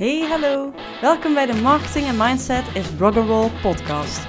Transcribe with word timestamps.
Hey, 0.00 0.20
hallo. 0.28 0.72
Welkom 1.00 1.34
bij 1.34 1.46
de 1.46 1.54
Marketing 1.54 2.06
en 2.06 2.16
Mindset 2.16 2.64
is 2.74 2.86
Rock'n'Roll 2.98 3.50
podcast. 3.62 4.26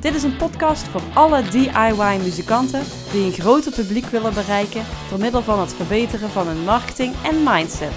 Dit 0.00 0.14
is 0.14 0.22
een 0.22 0.36
podcast 0.36 0.82
voor 0.82 1.02
alle 1.14 1.42
DIY-muzikanten 1.42 2.82
die 3.10 3.24
een 3.24 3.32
groter 3.32 3.72
publiek 3.72 4.04
willen 4.04 4.34
bereiken 4.34 4.84
door 5.10 5.18
middel 5.18 5.42
van 5.42 5.60
het 5.60 5.74
verbeteren 5.74 6.28
van 6.28 6.46
hun 6.46 6.64
marketing 6.64 7.14
en 7.24 7.42
mindset. 7.42 7.92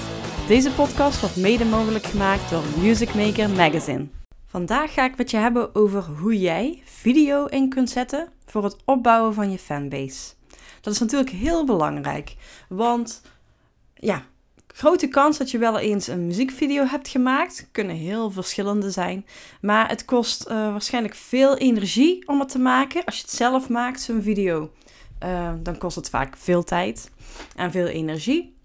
Deze 0.48 0.72
podcast 0.72 1.20
wordt 1.20 1.36
mede 1.36 1.66
mogelijk 1.66 2.06
gemaakt 2.06 2.50
door 2.50 2.64
Music 2.80 3.14
Maker 3.14 3.50
Magazine. 3.50 4.08
Vandaag 4.46 4.94
ga 4.94 5.06
ik 5.06 5.18
met 5.18 5.32
je 5.32 5.38
hebben 5.38 5.76
over 5.76 6.04
hoe 6.04 6.40
jij 6.40 6.82
video 6.86 7.46
in 7.46 7.70
kunt 7.70 7.90
zetten 7.90 8.28
voor 8.46 8.64
het 8.64 8.76
opbouwen 8.86 9.34
van 9.34 9.52
je 9.52 9.58
fanbase. 9.58 10.34
Dat 10.82 10.94
is 10.94 11.00
natuurlijk 11.00 11.30
heel 11.30 11.66
belangrijk, 11.66 12.36
want 12.68 13.22
ja, 13.94 14.26
grote 14.74 15.08
kans 15.08 15.38
dat 15.38 15.52
je 15.52 15.58
wel 15.58 15.80
eens 15.80 16.08
een 16.08 16.26
muziekvideo 16.26 16.86
hebt 16.86 17.08
gemaakt. 17.08 17.68
Kunnen 17.72 17.96
heel 17.96 18.32
verschillende 18.32 18.92
zijn. 18.92 19.26
Maar 19.62 19.90
het 19.90 20.06
kost 20.06 20.50
uh, 20.50 20.54
waarschijnlijk 20.72 21.16
veel 21.16 21.58
energie 21.58 22.28
om 22.28 22.40
het 22.40 22.50
te 22.50 22.60
maken. 22.60 23.06
Als 23.06 23.16
je 23.16 23.22
het 23.22 23.32
zelf 23.32 23.70
maakt, 23.70 24.02
zo'n 24.02 24.22
video, 24.22 24.72
uh, 25.24 25.50
dan 25.64 25.78
kost 25.78 25.96
het 25.96 26.10
vaak 26.10 26.38
veel 26.38 26.64
tijd 26.64 27.12
en 27.56 27.72
veel 27.72 27.88
energie. 27.88 28.60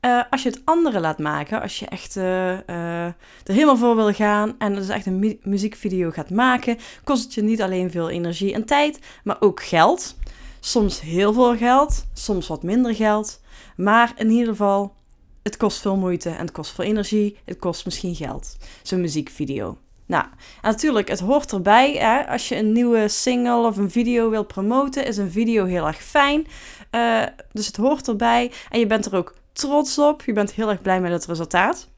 Uh, 0.00 0.22
als 0.30 0.42
je 0.42 0.48
het 0.48 0.60
anderen 0.64 1.00
laat 1.00 1.18
maken, 1.18 1.62
als 1.62 1.78
je 1.78 1.86
echt 1.86 2.16
er 2.16 3.14
helemaal 3.44 3.76
voor 3.76 3.96
wil 3.96 4.12
gaan 4.12 4.54
en 4.58 4.74
dus 4.74 4.88
echt 4.88 5.06
een 5.06 5.18
mu 5.18 5.38
muziekvideo 5.42 6.10
gaat 6.10 6.30
maken, 6.30 6.78
kost 7.04 7.24
het 7.24 7.34
je 7.34 7.42
niet 7.42 7.62
alleen 7.62 7.90
veel 7.90 8.10
energie 8.10 8.54
en 8.54 8.64
tijd, 8.64 8.98
maar 9.24 9.36
ook 9.40 9.62
geld. 9.62 10.16
Soms 10.60 11.00
heel 11.00 11.32
veel 11.32 11.56
geld, 11.56 12.06
soms 12.12 12.46
wat 12.46 12.62
minder 12.62 12.94
geld. 12.94 13.40
Maar 13.76 14.12
in 14.16 14.30
ieder 14.30 14.48
geval, 14.48 14.94
het 15.42 15.56
kost 15.56 15.80
veel 15.80 15.96
moeite 15.96 16.30
en 16.30 16.38
het 16.38 16.52
kost 16.52 16.72
veel 16.72 16.84
energie. 16.84 17.36
Het 17.44 17.58
kost 17.58 17.84
misschien 17.84 18.14
geld. 18.14 18.56
Zo'n 18.82 19.00
muziekvideo. 19.00 19.78
Nou, 20.06 20.24
natuurlijk, 20.62 21.08
het 21.08 21.20
hoort 21.20 21.52
erbij. 21.52 21.92
Hè? 21.92 22.28
Als 22.28 22.48
je 22.48 22.56
een 22.56 22.72
nieuwe 22.72 23.08
single 23.08 23.66
of 23.66 23.76
een 23.76 23.90
video 23.90 24.30
wilt 24.30 24.46
promoten, 24.46 25.06
is 25.06 25.16
een 25.16 25.30
video 25.30 25.64
heel 25.64 25.86
erg 25.86 26.02
fijn. 26.02 26.46
Uh, 26.90 27.22
dus 27.52 27.66
het 27.66 27.76
hoort 27.76 28.08
erbij. 28.08 28.52
En 28.70 28.78
je 28.78 28.86
bent 28.86 29.06
er 29.06 29.16
ook 29.16 29.34
trots 29.52 29.98
op. 29.98 30.22
Je 30.22 30.32
bent 30.32 30.52
heel 30.52 30.70
erg 30.70 30.82
blij 30.82 31.00
met 31.00 31.12
het 31.12 31.26
resultaat. 31.26 31.88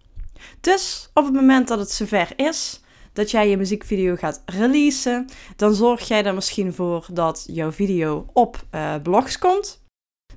Dus 0.60 1.10
op 1.14 1.24
het 1.24 1.34
moment 1.34 1.68
dat 1.68 1.78
het 1.78 1.90
zover 1.90 2.32
is, 2.36 2.80
dat 3.12 3.30
jij 3.30 3.48
je 3.48 3.56
muziekvideo 3.56 4.16
gaat 4.16 4.42
releasen, 4.46 5.26
dan 5.56 5.74
zorg 5.74 6.08
jij 6.08 6.24
er 6.24 6.34
misschien 6.34 6.72
voor 6.72 7.06
dat 7.12 7.44
jouw 7.46 7.72
video 7.72 8.26
op 8.32 8.64
uh, 8.74 8.94
blogs 9.02 9.38
komt. 9.38 9.83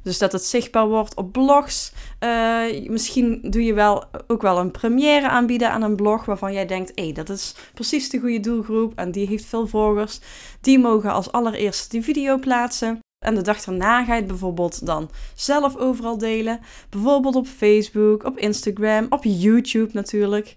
Dus 0.08 0.17
dat 0.17 0.31
het 0.31 0.44
zichtbaar 0.44 0.88
wordt 0.88 1.16
op 1.16 1.31
blogs. 1.31 1.91
Uh, 2.23 2.89
misschien 2.89 3.39
doe 3.41 3.63
je 3.63 3.73
wel 3.73 4.03
ook 4.27 4.41
wel 4.41 4.59
een 4.59 4.72
première 4.72 5.30
aanbieden 5.30 5.72
aan 5.72 5.81
een 5.81 5.95
blog 5.95 6.25
waarvan 6.25 6.53
jij 6.53 6.66
denkt: 6.66 6.91
hé, 6.95 7.03
hey, 7.03 7.13
dat 7.13 7.30
is 7.30 7.55
precies 7.73 8.09
de 8.09 8.19
goede 8.19 8.39
doelgroep 8.39 8.94
en 8.95 9.11
die 9.11 9.28
heeft 9.28 9.45
veel 9.45 9.67
volgers. 9.67 10.19
Die 10.61 10.80
mogen 10.80 11.11
als 11.11 11.31
allereerste 11.31 11.89
die 11.89 12.03
video 12.03 12.38
plaatsen. 12.38 13.00
En 13.25 13.35
de 13.35 13.41
dag 13.41 13.66
erna 13.66 14.03
ga 14.03 14.13
je 14.13 14.19
het 14.19 14.28
bijvoorbeeld 14.28 14.85
dan 14.85 15.09
zelf 15.35 15.75
overal 15.75 16.17
delen. 16.17 16.59
Bijvoorbeeld 16.89 17.35
op 17.35 17.47
Facebook, 17.47 18.23
op 18.23 18.38
Instagram, 18.38 19.05
op 19.09 19.23
YouTube 19.23 19.89
natuurlijk. 19.94 20.55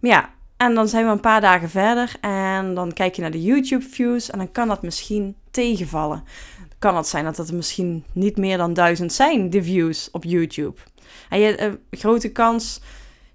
Maar 0.00 0.10
ja, 0.10 0.30
en 0.56 0.74
dan 0.74 0.88
zijn 0.88 1.04
we 1.04 1.10
een 1.10 1.20
paar 1.20 1.40
dagen 1.40 1.70
verder 1.70 2.14
en 2.20 2.74
dan 2.74 2.92
kijk 2.92 3.14
je 3.14 3.22
naar 3.22 3.30
de 3.30 3.42
YouTube 3.42 3.84
views 3.84 4.30
en 4.30 4.38
dan 4.38 4.52
kan 4.52 4.68
dat 4.68 4.82
misschien 4.82 5.36
tegenvallen 5.50 6.24
kan 6.82 6.96
het 6.96 7.06
zijn 7.06 7.24
dat 7.24 7.36
het 7.36 7.52
misschien 7.52 8.04
niet 8.12 8.36
meer 8.36 8.56
dan 8.56 8.74
duizend 8.74 9.12
zijn, 9.12 9.50
de 9.50 9.62
views 9.62 10.08
op 10.12 10.24
YouTube. 10.24 10.80
En 11.28 11.38
je 11.38 11.46
hebt 11.46 11.60
een 11.60 11.78
grote 11.90 12.28
kans 12.28 12.80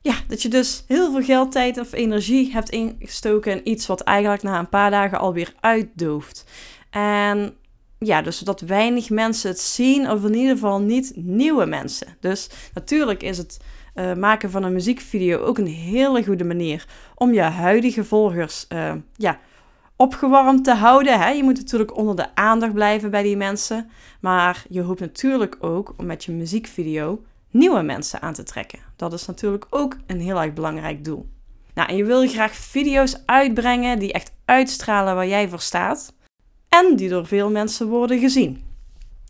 ja, 0.01 0.15
dat 0.27 0.41
je 0.41 0.49
dus 0.49 0.83
heel 0.87 1.11
veel 1.11 1.23
geld, 1.23 1.51
tijd 1.51 1.79
of 1.79 1.93
energie 1.93 2.51
hebt 2.51 2.69
ingestoken 2.69 3.51
in 3.51 3.69
iets 3.69 3.87
wat 3.87 4.01
eigenlijk 4.01 4.43
na 4.43 4.59
een 4.59 4.69
paar 4.69 4.91
dagen 4.91 5.19
alweer 5.19 5.53
uitdooft. 5.59 6.45
En 6.89 7.53
ja, 7.99 8.21
dus 8.21 8.39
dat 8.39 8.61
weinig 8.61 9.09
mensen 9.09 9.49
het 9.49 9.59
zien, 9.59 10.09
of 10.11 10.25
in 10.25 10.35
ieder 10.35 10.53
geval 10.53 10.81
niet 10.81 11.11
nieuwe 11.15 11.65
mensen. 11.65 12.07
Dus 12.19 12.49
natuurlijk 12.73 13.23
is 13.23 13.37
het 13.37 13.59
uh, 13.95 14.13
maken 14.13 14.51
van 14.51 14.63
een 14.63 14.73
muziekvideo 14.73 15.39
ook 15.39 15.57
een 15.57 15.67
hele 15.67 16.23
goede 16.23 16.43
manier 16.43 16.85
om 17.15 17.33
je 17.33 17.41
huidige 17.41 18.03
volgers 18.03 18.65
uh, 18.69 18.93
ja, 19.15 19.39
opgewarmd 19.97 20.63
te 20.63 20.73
houden. 20.73 21.19
Hè? 21.19 21.29
Je 21.29 21.43
moet 21.43 21.57
natuurlijk 21.57 21.97
onder 21.97 22.15
de 22.15 22.35
aandacht 22.35 22.73
blijven 22.73 23.11
bij 23.11 23.23
die 23.23 23.37
mensen. 23.37 23.89
Maar 24.19 24.65
je 24.69 24.81
hoopt 24.81 24.99
natuurlijk 24.99 25.57
ook 25.59 25.93
om 25.97 26.05
met 26.05 26.23
je 26.23 26.31
muziekvideo 26.31 27.23
nieuwe 27.49 27.81
mensen 27.81 28.21
aan 28.21 28.33
te 28.33 28.43
trekken. 28.43 28.79
Dat 28.95 29.13
is 29.13 29.25
natuurlijk 29.25 29.65
ook 29.69 29.97
een 30.07 30.19
heel 30.19 30.41
erg 30.41 30.53
belangrijk 30.53 31.03
doel. 31.03 31.29
Nou, 31.73 31.89
en 31.89 31.95
je 31.95 32.05
wil 32.05 32.27
graag 32.27 32.55
video's 32.55 33.21
uitbrengen 33.25 33.99
die 33.99 34.13
echt 34.13 34.31
uitstralen 34.45 35.15
waar 35.15 35.27
jij 35.27 35.49
voor 35.49 35.59
staat. 35.59 36.13
En 36.69 36.95
die 36.95 37.09
door 37.09 37.25
veel 37.25 37.49
mensen 37.51 37.87
worden 37.87 38.19
gezien. 38.19 38.63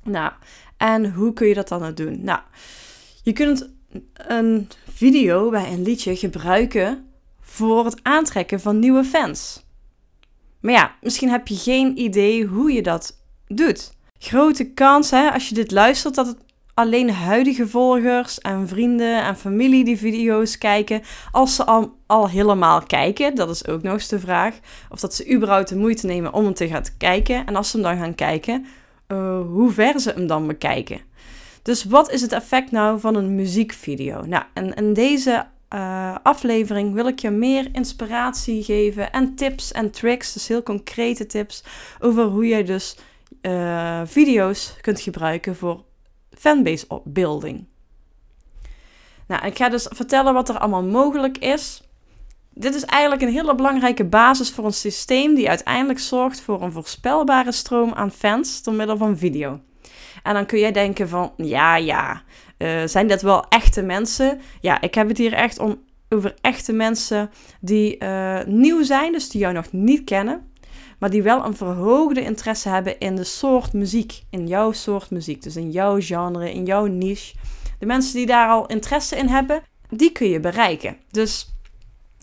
Nou, 0.03 0.31
en 0.77 1.13
hoe 1.13 1.33
kun 1.33 1.47
je 1.47 1.53
dat 1.53 1.67
dan 1.67 1.79
nou 1.81 1.93
doen? 1.93 2.23
Nou, 2.23 2.39
je 3.23 3.33
kunt 3.33 3.69
een 4.13 4.67
video 4.93 5.49
bij 5.49 5.71
een 5.71 5.83
liedje 5.83 6.15
gebruiken 6.15 7.09
voor 7.41 7.85
het 7.85 7.99
aantrekken 8.03 8.59
van 8.59 8.79
nieuwe 8.79 9.03
fans. 9.03 9.65
Maar 10.59 10.73
ja, 10.73 10.95
misschien 11.01 11.29
heb 11.29 11.47
je 11.47 11.55
geen 11.55 11.99
idee 11.99 12.45
hoe 12.45 12.71
je 12.71 12.81
dat 12.81 13.17
doet. 13.47 13.95
Grote 14.19 14.71
kans, 14.73 15.11
hè, 15.11 15.31
als 15.31 15.49
je 15.49 15.55
dit 15.55 15.71
luistert, 15.71 16.15
dat 16.15 16.27
het 16.27 16.37
alleen 16.73 17.11
huidige 17.11 17.67
volgers 17.67 18.39
en 18.39 18.67
vrienden 18.67 19.23
en 19.23 19.37
familie 19.37 19.83
die 19.83 19.97
video's 19.97 20.57
kijken. 20.57 21.01
Als 21.31 21.55
ze 21.55 21.65
al, 21.65 21.95
al 22.05 22.29
helemaal 22.29 22.81
kijken, 22.83 23.35
dat 23.35 23.49
is 23.49 23.67
ook 23.67 23.81
nog 23.81 23.93
eens 23.93 24.07
de 24.07 24.19
vraag. 24.19 24.59
Of 24.89 24.99
dat 24.99 25.13
ze 25.13 25.33
überhaupt 25.33 25.69
de 25.69 25.75
moeite 25.75 26.05
nemen 26.05 26.33
om 26.33 26.43
hem 26.43 26.53
te 26.53 26.67
gaan 26.67 26.83
kijken. 26.97 27.45
En 27.45 27.55
als 27.55 27.69
ze 27.69 27.77
hem 27.77 27.85
dan 27.85 27.97
gaan 27.97 28.15
kijken, 28.15 28.65
uh, 29.07 29.39
hoe 29.41 29.71
ver 29.71 29.99
ze 29.99 30.11
hem 30.11 30.27
dan 30.27 30.47
bekijken. 30.47 30.99
Dus 31.61 31.83
wat 31.83 32.11
is 32.11 32.21
het 32.21 32.31
effect 32.31 32.71
nou 32.71 32.99
van 32.99 33.15
een 33.15 33.35
muziekvideo? 33.35 34.25
Nou, 34.25 34.43
en 34.53 34.73
in 34.73 34.93
deze 34.93 35.45
uh, 35.73 36.15
aflevering 36.23 36.93
wil 36.93 37.07
ik 37.07 37.19
je 37.19 37.29
meer 37.29 37.69
inspiratie 37.71 38.63
geven 38.63 39.11
en 39.11 39.35
tips 39.35 39.71
en 39.71 39.91
tricks, 39.91 40.33
dus 40.33 40.47
heel 40.47 40.63
concrete 40.63 41.25
tips 41.25 41.63
over 41.99 42.23
hoe 42.23 42.47
je 42.47 42.63
dus 42.63 42.97
uh, 43.41 44.01
video's 44.05 44.75
kunt 44.81 44.99
gebruiken 44.99 45.55
voor 45.55 45.83
fanbase 46.37 47.01
building. 47.03 47.65
Nou, 49.27 49.45
ik 49.45 49.57
ga 49.57 49.69
dus 49.69 49.87
vertellen 49.89 50.33
wat 50.33 50.49
er 50.49 50.57
allemaal 50.57 50.83
mogelijk 50.83 51.37
is. 51.37 51.81
Dit 52.53 52.75
is 52.75 52.85
eigenlijk 52.85 53.21
een 53.21 53.33
hele 53.33 53.55
belangrijke 53.55 54.05
basis 54.05 54.51
voor 54.51 54.65
een 54.65 54.73
systeem 54.73 55.35
die 55.35 55.49
uiteindelijk 55.49 55.99
zorgt 55.99 56.41
voor 56.41 56.61
een 56.61 56.71
voorspelbare 56.71 57.51
stroom 57.51 57.93
aan 57.93 58.11
fans 58.11 58.63
door 58.63 58.73
middel 58.73 58.97
van 58.97 59.17
video. 59.17 59.59
En 60.23 60.33
dan 60.33 60.45
kun 60.45 60.59
jij 60.59 60.71
denken 60.71 61.09
van, 61.09 61.33
ja, 61.37 61.75
ja, 61.75 62.21
uh, 62.57 62.81
zijn 62.85 63.07
dat 63.07 63.21
wel 63.21 63.45
echte 63.49 63.81
mensen? 63.81 64.41
Ja, 64.61 64.81
ik 64.81 64.95
heb 64.95 65.07
het 65.07 65.17
hier 65.17 65.33
echt 65.33 65.59
om, 65.59 65.81
over 66.09 66.33
echte 66.41 66.73
mensen 66.73 67.29
die 67.61 68.03
uh, 68.03 68.39
nieuw 68.45 68.83
zijn, 68.83 69.11
dus 69.11 69.29
die 69.29 69.41
jou 69.41 69.53
nog 69.53 69.71
niet 69.71 70.03
kennen. 70.03 70.51
Maar 70.99 71.09
die 71.09 71.23
wel 71.23 71.45
een 71.45 71.55
verhoogde 71.55 72.21
interesse 72.21 72.69
hebben 72.69 72.99
in 72.99 73.15
de 73.15 73.23
soort 73.23 73.73
muziek. 73.73 74.21
In 74.29 74.47
jouw 74.47 74.71
soort 74.71 75.09
muziek. 75.09 75.43
Dus 75.43 75.55
in 75.55 75.71
jouw 75.71 76.01
genre, 76.01 76.53
in 76.53 76.65
jouw 76.65 76.85
niche. 76.85 77.35
De 77.79 77.85
mensen 77.85 78.13
die 78.13 78.25
daar 78.25 78.49
al 78.49 78.65
interesse 78.65 79.15
in 79.15 79.27
hebben, 79.27 79.61
die 79.89 80.11
kun 80.11 80.27
je 80.27 80.39
bereiken. 80.39 80.97
Dus 81.11 81.56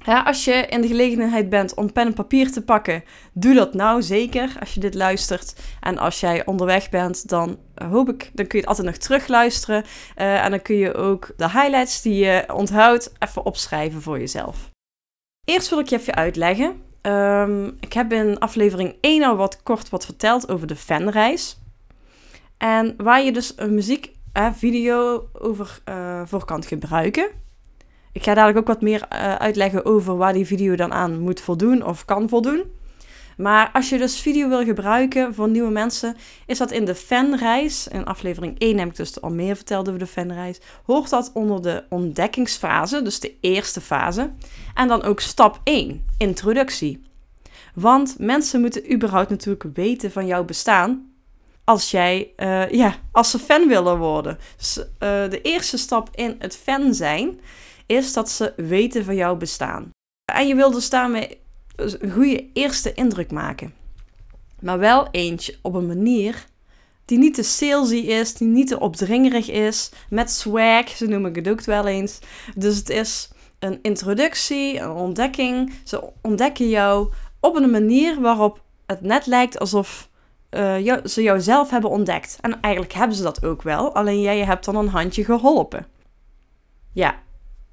ja, 0.04 0.22
als 0.22 0.44
je 0.44 0.52
in 0.52 0.80
de 0.80 0.88
gelegenheid 0.88 1.48
bent 1.48 1.74
om 1.74 1.92
pen 1.92 2.06
en 2.06 2.14
papier 2.14 2.52
te 2.52 2.62
pakken, 2.62 3.04
doe 3.32 3.54
dat 3.54 3.74
nou 3.74 4.02
zeker 4.02 4.56
als 4.60 4.74
je 4.74 4.80
dit 4.80 4.94
luistert. 4.94 5.54
En 5.80 5.98
als 5.98 6.20
jij 6.20 6.46
onderweg 6.46 6.90
bent, 6.90 7.28
dan 7.28 7.58
hoop 7.74 8.08
ik, 8.08 8.30
dan 8.32 8.46
kun 8.46 8.58
je 8.58 8.64
het 8.64 8.66
altijd 8.66 8.86
nog 8.86 8.96
terugluisteren. 8.96 9.84
Uh, 10.16 10.44
en 10.44 10.50
dan 10.50 10.62
kun 10.62 10.76
je 10.76 10.94
ook 10.94 11.30
de 11.36 11.50
highlights 11.50 12.02
die 12.02 12.14
je 12.14 12.44
onthoudt 12.54 13.12
even 13.18 13.46
opschrijven 13.46 14.02
voor 14.02 14.18
jezelf. 14.18 14.70
Eerst 15.44 15.68
wil 15.68 15.78
ik 15.78 15.88
je 15.88 15.96
even 15.96 16.14
uitleggen. 16.14 16.82
Um, 17.02 17.76
ik 17.80 17.92
heb 17.92 18.12
in 18.12 18.38
aflevering 18.38 18.96
1 19.00 19.24
al 19.24 19.36
wat 19.36 19.62
kort 19.62 19.88
wat 19.88 20.04
verteld 20.04 20.48
over 20.48 20.66
de 20.66 20.76
fanreis. 20.76 21.58
En 22.58 22.94
waar 22.96 23.22
je 23.22 23.32
dus 23.32 23.52
een 23.56 23.74
muziekvideo 23.74 25.28
over 25.32 25.80
uh, 25.88 26.22
voor 26.24 26.44
kan 26.44 26.64
gebruiken. 26.64 27.42
Ik 28.14 28.22
ga 28.22 28.34
dadelijk 28.34 28.58
ook 28.58 28.66
wat 28.66 28.82
meer 28.82 29.06
uh, 29.12 29.34
uitleggen 29.34 29.84
over 29.84 30.16
waar 30.16 30.32
die 30.32 30.46
video 30.46 30.76
dan 30.76 30.92
aan 30.92 31.20
moet 31.20 31.40
voldoen 31.40 31.84
of 31.84 32.04
kan 32.04 32.28
voldoen. 32.28 32.62
Maar 33.36 33.70
als 33.72 33.88
je 33.88 33.98
dus 33.98 34.20
video 34.20 34.48
wil 34.48 34.64
gebruiken 34.64 35.34
voor 35.34 35.48
nieuwe 35.48 35.70
mensen, 35.70 36.16
is 36.46 36.58
dat 36.58 36.70
in 36.70 36.84
de 36.84 36.94
fanreis. 36.94 37.88
In 37.88 38.04
aflevering 38.04 38.58
1 38.58 38.78
heb 38.78 38.88
ik 38.88 38.96
dus 38.96 39.20
al 39.20 39.30
meer 39.30 39.56
verteld 39.56 39.88
over 39.88 39.98
de 39.98 40.06
fanreis. 40.06 40.60
Hoort 40.84 41.10
dat 41.10 41.30
onder 41.34 41.62
de 41.62 41.84
ontdekkingsfase, 41.88 43.02
dus 43.02 43.20
de 43.20 43.34
eerste 43.40 43.80
fase. 43.80 44.30
En 44.74 44.88
dan 44.88 45.02
ook 45.02 45.20
stap 45.20 45.60
1, 45.64 46.04
introductie. 46.18 47.02
Want 47.74 48.14
mensen 48.18 48.60
moeten 48.60 48.92
überhaupt 48.92 49.30
natuurlijk 49.30 49.66
weten 49.74 50.12
van 50.12 50.26
jouw 50.26 50.44
bestaan. 50.44 51.12
Als 51.64 51.90
jij, 51.90 52.32
uh, 52.36 52.70
ja, 52.70 52.94
als 53.12 53.30
ze 53.30 53.38
fan 53.38 53.68
willen 53.68 53.98
worden. 53.98 54.38
Dus 54.56 54.78
uh, 54.78 54.84
de 55.30 55.40
eerste 55.42 55.76
stap 55.78 56.08
in 56.14 56.36
het 56.38 56.56
fan 56.56 56.94
zijn 56.94 57.40
is 57.86 58.12
dat 58.12 58.30
ze 58.30 58.52
weten 58.56 59.04
van 59.04 59.14
jouw 59.14 59.36
bestaan. 59.36 59.90
En 60.32 60.46
je 60.46 60.54
wil 60.54 60.70
dus 60.70 60.90
daarmee 60.90 61.38
een 61.76 62.10
goede 62.10 62.50
eerste 62.52 62.94
indruk 62.94 63.30
maken. 63.30 63.74
Maar 64.60 64.78
wel 64.78 65.08
eentje 65.10 65.58
op 65.62 65.74
een 65.74 65.86
manier 65.86 66.46
die 67.04 67.18
niet 67.18 67.34
te 67.34 67.42
salesy 67.42 67.96
is, 67.96 68.34
die 68.34 68.48
niet 68.48 68.68
te 68.68 68.80
opdringerig 68.80 69.50
is, 69.50 69.90
met 70.10 70.30
swag, 70.30 70.88
zo 70.88 71.06
noem 71.06 71.26
ik 71.26 71.36
het 71.36 71.48
ook 71.48 71.64
wel 71.64 71.86
eens. 71.86 72.18
Dus 72.56 72.76
het 72.76 72.90
is 72.90 73.30
een 73.58 73.78
introductie, 73.82 74.78
een 74.78 74.90
ontdekking. 74.90 75.72
Ze 75.84 76.10
ontdekken 76.22 76.68
jou 76.68 77.12
op 77.40 77.56
een 77.56 77.70
manier 77.70 78.20
waarop 78.20 78.62
het 78.86 79.00
net 79.00 79.26
lijkt 79.26 79.58
alsof 79.58 80.08
uh, 80.50 80.80
jou, 80.84 81.08
ze 81.08 81.22
jou 81.22 81.40
zelf 81.40 81.70
hebben 81.70 81.90
ontdekt. 81.90 82.38
En 82.40 82.60
eigenlijk 82.60 82.94
hebben 82.94 83.16
ze 83.16 83.22
dat 83.22 83.44
ook 83.44 83.62
wel, 83.62 83.94
alleen 83.94 84.20
jij 84.20 84.44
hebt 84.44 84.64
dan 84.64 84.76
een 84.76 84.88
handje 84.88 85.24
geholpen. 85.24 85.86
Ja, 86.92 87.22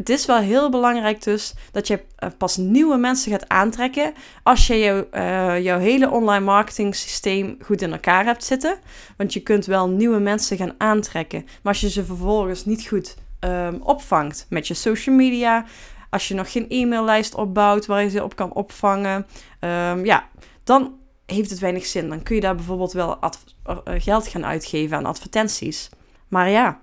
het 0.02 0.10
is 0.10 0.26
wel 0.26 0.38
heel 0.38 0.70
belangrijk 0.70 1.24
dus 1.24 1.54
dat 1.72 1.88
je 1.88 2.04
eh, 2.16 2.30
pas 2.38 2.58
nieuwe 2.58 2.98
mensen 2.98 3.32
gaat 3.32 3.50
aantrekken 3.50 4.14
als 4.44 4.68
je 4.68 4.80
jou, 4.80 5.06
uh, 5.14 5.60
jouw 5.60 5.80
hele 5.80 6.10
online 6.10 6.46
marketing 6.46 6.96
systeem 6.96 7.58
goed 7.62 7.82
in 7.82 7.92
elkaar 7.92 8.26
hebt 8.26 8.44
zitten. 8.44 8.78
Want 9.18 9.34
je 9.34 9.40
kunt 9.40 9.66
wel 9.66 9.90
nieuwe 9.90 10.20
mensen 10.20 10.58
gaan 10.58 10.74
aantrekken, 10.78 11.44
maar 11.46 11.74
als 11.74 11.82
je 11.82 11.90
ze 11.90 12.06
vervolgens 12.06 12.66
niet 12.66 12.88
goed 12.88 13.16
um, 13.40 13.82
opvangt 13.82 14.46
met 14.50 14.68
je 14.68 14.74
social 14.74 15.16
media, 15.16 15.66
als 16.10 16.28
je 16.28 16.34
nog 16.34 16.52
geen 16.52 16.66
e-maillijst 16.70 17.36
opbouwt 17.36 17.86
waar 17.86 18.04
je 18.04 18.10
ze 18.10 18.24
op 18.24 18.36
kan 18.36 18.54
opvangen, 18.54 19.26
um, 19.60 20.06
ja, 20.06 20.30
dan 20.64 21.00
heeft 21.26 21.50
het 21.50 21.60
weinig 21.60 21.86
zin. 21.86 22.10
Dan 22.10 22.24
kun 22.24 22.36
je 22.36 22.42
daar 22.42 22.56
bijvoorbeeld 22.56 22.92
wel 22.92 23.20
uh, 23.22 23.78
geld 23.86 24.28
gaan 24.28 24.46
uitgeven 24.46 24.98
aan 24.98 25.06
advertenties. 25.06 25.90
Maar 26.28 26.50
ja, 26.50 26.82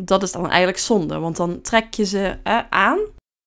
dat 0.00 0.22
is 0.22 0.32
dan 0.32 0.48
eigenlijk 0.48 0.78
zonde, 0.78 1.18
want 1.18 1.36
dan 1.36 1.60
trek 1.60 1.94
je 1.94 2.04
ze 2.04 2.38
aan. 2.70 2.98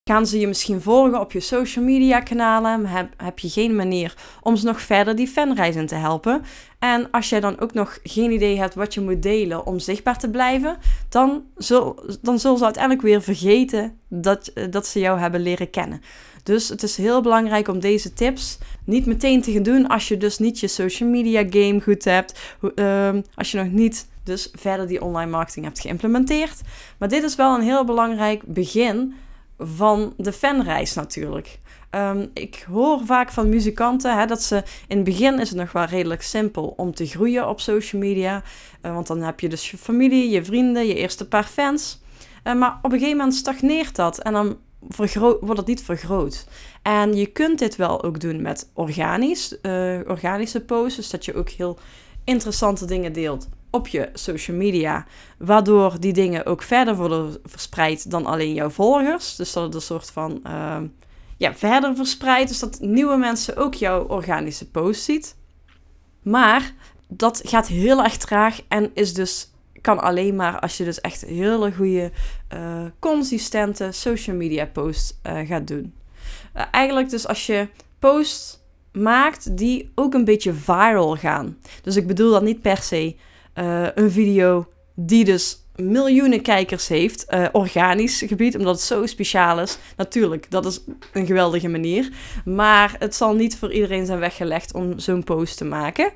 Gaan 0.09 0.27
ze 0.27 0.39
je 0.39 0.47
misschien 0.47 0.81
volgen 0.81 1.19
op 1.19 1.31
je 1.31 1.39
social 1.39 1.85
media 1.85 2.19
kanalen? 2.19 2.85
Heb, 2.85 3.13
heb 3.17 3.39
je 3.39 3.49
geen 3.49 3.75
manier 3.75 4.13
om 4.41 4.55
ze 4.55 4.65
nog 4.65 4.81
verder 4.81 5.15
die 5.15 5.27
fanreizen 5.27 5.85
te 5.85 5.95
helpen? 5.95 6.41
En 6.79 7.11
als 7.11 7.29
jij 7.29 7.39
dan 7.39 7.59
ook 7.59 7.73
nog 7.73 7.99
geen 8.03 8.31
idee 8.31 8.57
hebt 8.57 8.75
wat 8.75 8.93
je 8.93 9.01
moet 9.01 9.21
delen 9.21 9.65
om 9.65 9.79
zichtbaar 9.79 10.17
te 10.17 10.29
blijven, 10.29 10.77
dan, 11.09 11.43
zul, 11.55 12.03
dan 12.21 12.39
zullen 12.39 12.57
ze 12.57 12.63
uiteindelijk 12.63 13.03
weer 13.03 13.21
vergeten 13.21 13.99
dat, 14.07 14.51
dat 14.69 14.87
ze 14.87 14.99
jou 14.99 15.19
hebben 15.19 15.41
leren 15.41 15.69
kennen. 15.69 16.01
Dus 16.49 16.69
het 16.69 16.83
is 16.83 16.97
heel 16.97 17.21
belangrijk 17.21 17.67
om 17.67 17.79
deze 17.79 18.13
tips 18.13 18.57
niet 18.83 19.05
meteen 19.05 19.41
te 19.41 19.51
gaan 19.51 19.63
doen 19.63 19.87
als 19.87 20.07
je 20.07 20.17
dus 20.17 20.37
niet 20.37 20.59
je 20.59 20.67
social 20.67 21.09
media 21.09 21.43
game 21.49 21.81
goed 21.81 22.03
hebt. 22.03 22.55
Uh, 22.75 23.09
als 23.35 23.51
je 23.51 23.57
nog 23.57 23.71
niet 23.71 24.07
dus 24.23 24.49
verder 24.53 24.87
die 24.87 25.01
online 25.01 25.31
marketing 25.31 25.65
hebt 25.65 25.79
geïmplementeerd. 25.79 26.61
Maar 26.97 27.09
dit 27.09 27.23
is 27.23 27.35
wel 27.35 27.55
een 27.55 27.61
heel 27.61 27.85
belangrijk 27.85 28.43
begin 28.43 29.13
van 29.57 30.13
de 30.17 30.33
fanreis 30.33 30.93
natuurlijk. 30.93 31.59
Ehm, 31.89 32.25
ik 32.33 32.65
hoor 32.71 33.01
vaak 33.05 33.31
van 33.31 33.49
muzikanten 33.49 34.17
hè, 34.17 34.25
dat 34.25 34.41
ze 34.41 34.63
in 34.87 34.95
het 34.95 35.05
begin 35.05 35.39
is 35.39 35.49
het 35.49 35.57
nog 35.57 35.71
wel 35.71 35.85
redelijk 35.85 36.21
simpel 36.21 36.73
om 36.77 36.93
te 36.93 37.05
groeien 37.05 37.49
op 37.49 37.59
social 37.59 38.01
media. 38.01 38.43
Uh, 38.81 38.93
want 38.93 39.07
dan 39.07 39.21
heb 39.21 39.39
je 39.39 39.49
dus 39.49 39.71
je 39.71 39.77
familie, 39.77 40.29
je 40.29 40.43
vrienden, 40.43 40.87
je 40.87 40.95
eerste 40.95 41.27
paar 41.27 41.47
fans. 41.47 42.01
Uh, 42.43 42.53
maar 42.53 42.79
op 42.81 42.91
een 42.91 42.99
gegeven 42.99 43.17
moment 43.17 43.35
stagneert 43.35 43.95
dat 43.95 44.19
en 44.19 44.33
dan 44.33 44.57
wordt 45.41 45.57
het 45.57 45.67
niet 45.67 45.83
vergroot. 45.83 46.47
En 46.81 47.15
je 47.15 47.25
kunt 47.25 47.59
dit 47.59 47.75
wel 47.75 48.03
ook 48.03 48.19
doen 48.19 48.41
met 48.41 48.69
organisch, 48.73 49.57
uh, 49.61 49.99
organische 50.07 50.61
posts. 50.61 50.95
Dus 50.95 51.09
dat 51.09 51.25
je 51.25 51.33
ook 51.33 51.49
heel 51.49 51.77
interessante 52.23 52.85
dingen 52.85 53.13
deelt 53.13 53.47
op 53.71 53.87
je 53.87 54.09
social 54.13 54.57
media, 54.57 55.05
waardoor 55.37 55.99
die 55.99 56.13
dingen 56.13 56.45
ook 56.45 56.61
verder 56.61 56.95
worden 56.95 57.37
verspreid 57.43 58.11
dan 58.11 58.25
alleen 58.25 58.53
jouw 58.53 58.69
volgers. 58.69 59.35
Dus 59.35 59.53
dat 59.53 59.63
het 59.63 59.73
een 59.73 59.81
soort 59.81 60.11
van 60.11 60.39
uh, 60.45 60.77
ja, 61.37 61.53
verder 61.53 61.95
verspreidt, 61.95 62.49
dus 62.49 62.59
dat 62.59 62.79
nieuwe 62.79 63.17
mensen 63.17 63.57
ook 63.57 63.73
jouw 63.73 64.03
organische 64.07 64.69
post 64.69 65.03
ziet. 65.03 65.35
Maar 66.21 66.73
dat 67.07 67.41
gaat 67.43 67.67
heel 67.67 68.03
erg 68.03 68.17
traag 68.17 68.61
en 68.67 68.91
is 68.93 69.13
dus 69.13 69.48
kan 69.81 69.99
alleen 69.99 70.35
maar 70.35 70.59
als 70.59 70.77
je 70.77 70.83
dus 70.83 71.01
echt 71.01 71.21
hele 71.21 71.71
goede, 71.71 72.11
uh, 72.53 72.83
consistente 72.99 73.91
social 73.91 74.35
media 74.35 74.65
posts 74.65 75.13
uh, 75.27 75.47
gaat 75.47 75.67
doen. 75.67 75.93
Uh, 76.55 76.63
eigenlijk 76.71 77.09
dus 77.09 77.27
als 77.27 77.45
je 77.45 77.67
posts 77.99 78.59
maakt 78.91 79.57
die 79.57 79.91
ook 79.95 80.13
een 80.13 80.25
beetje 80.25 80.53
viral 80.53 81.15
gaan. 81.15 81.57
Dus 81.81 81.95
ik 81.95 82.07
bedoel 82.07 82.31
dat 82.31 82.43
niet 82.43 82.61
per 82.61 82.77
se 82.77 83.15
een 83.95 84.11
video 84.11 84.67
die 84.95 85.25
dus 85.25 85.63
miljoenen 85.75 86.41
kijkers 86.41 86.87
heeft, 86.87 87.25
organisch 87.51 88.23
gebied, 88.27 88.57
omdat 88.57 88.75
het 88.75 88.83
zo 88.83 89.05
speciaal 89.05 89.59
is. 89.59 89.77
Natuurlijk, 89.97 90.51
dat 90.51 90.65
is 90.65 90.81
een 91.13 91.25
geweldige 91.25 91.67
manier. 91.67 92.09
Maar 92.45 92.95
het 92.99 93.15
zal 93.15 93.33
niet 93.33 93.57
voor 93.57 93.71
iedereen 93.73 94.05
zijn 94.05 94.19
weggelegd 94.19 94.73
om 94.73 94.99
zo'n 94.99 95.23
post 95.23 95.57
te 95.57 95.65
maken. 95.65 96.11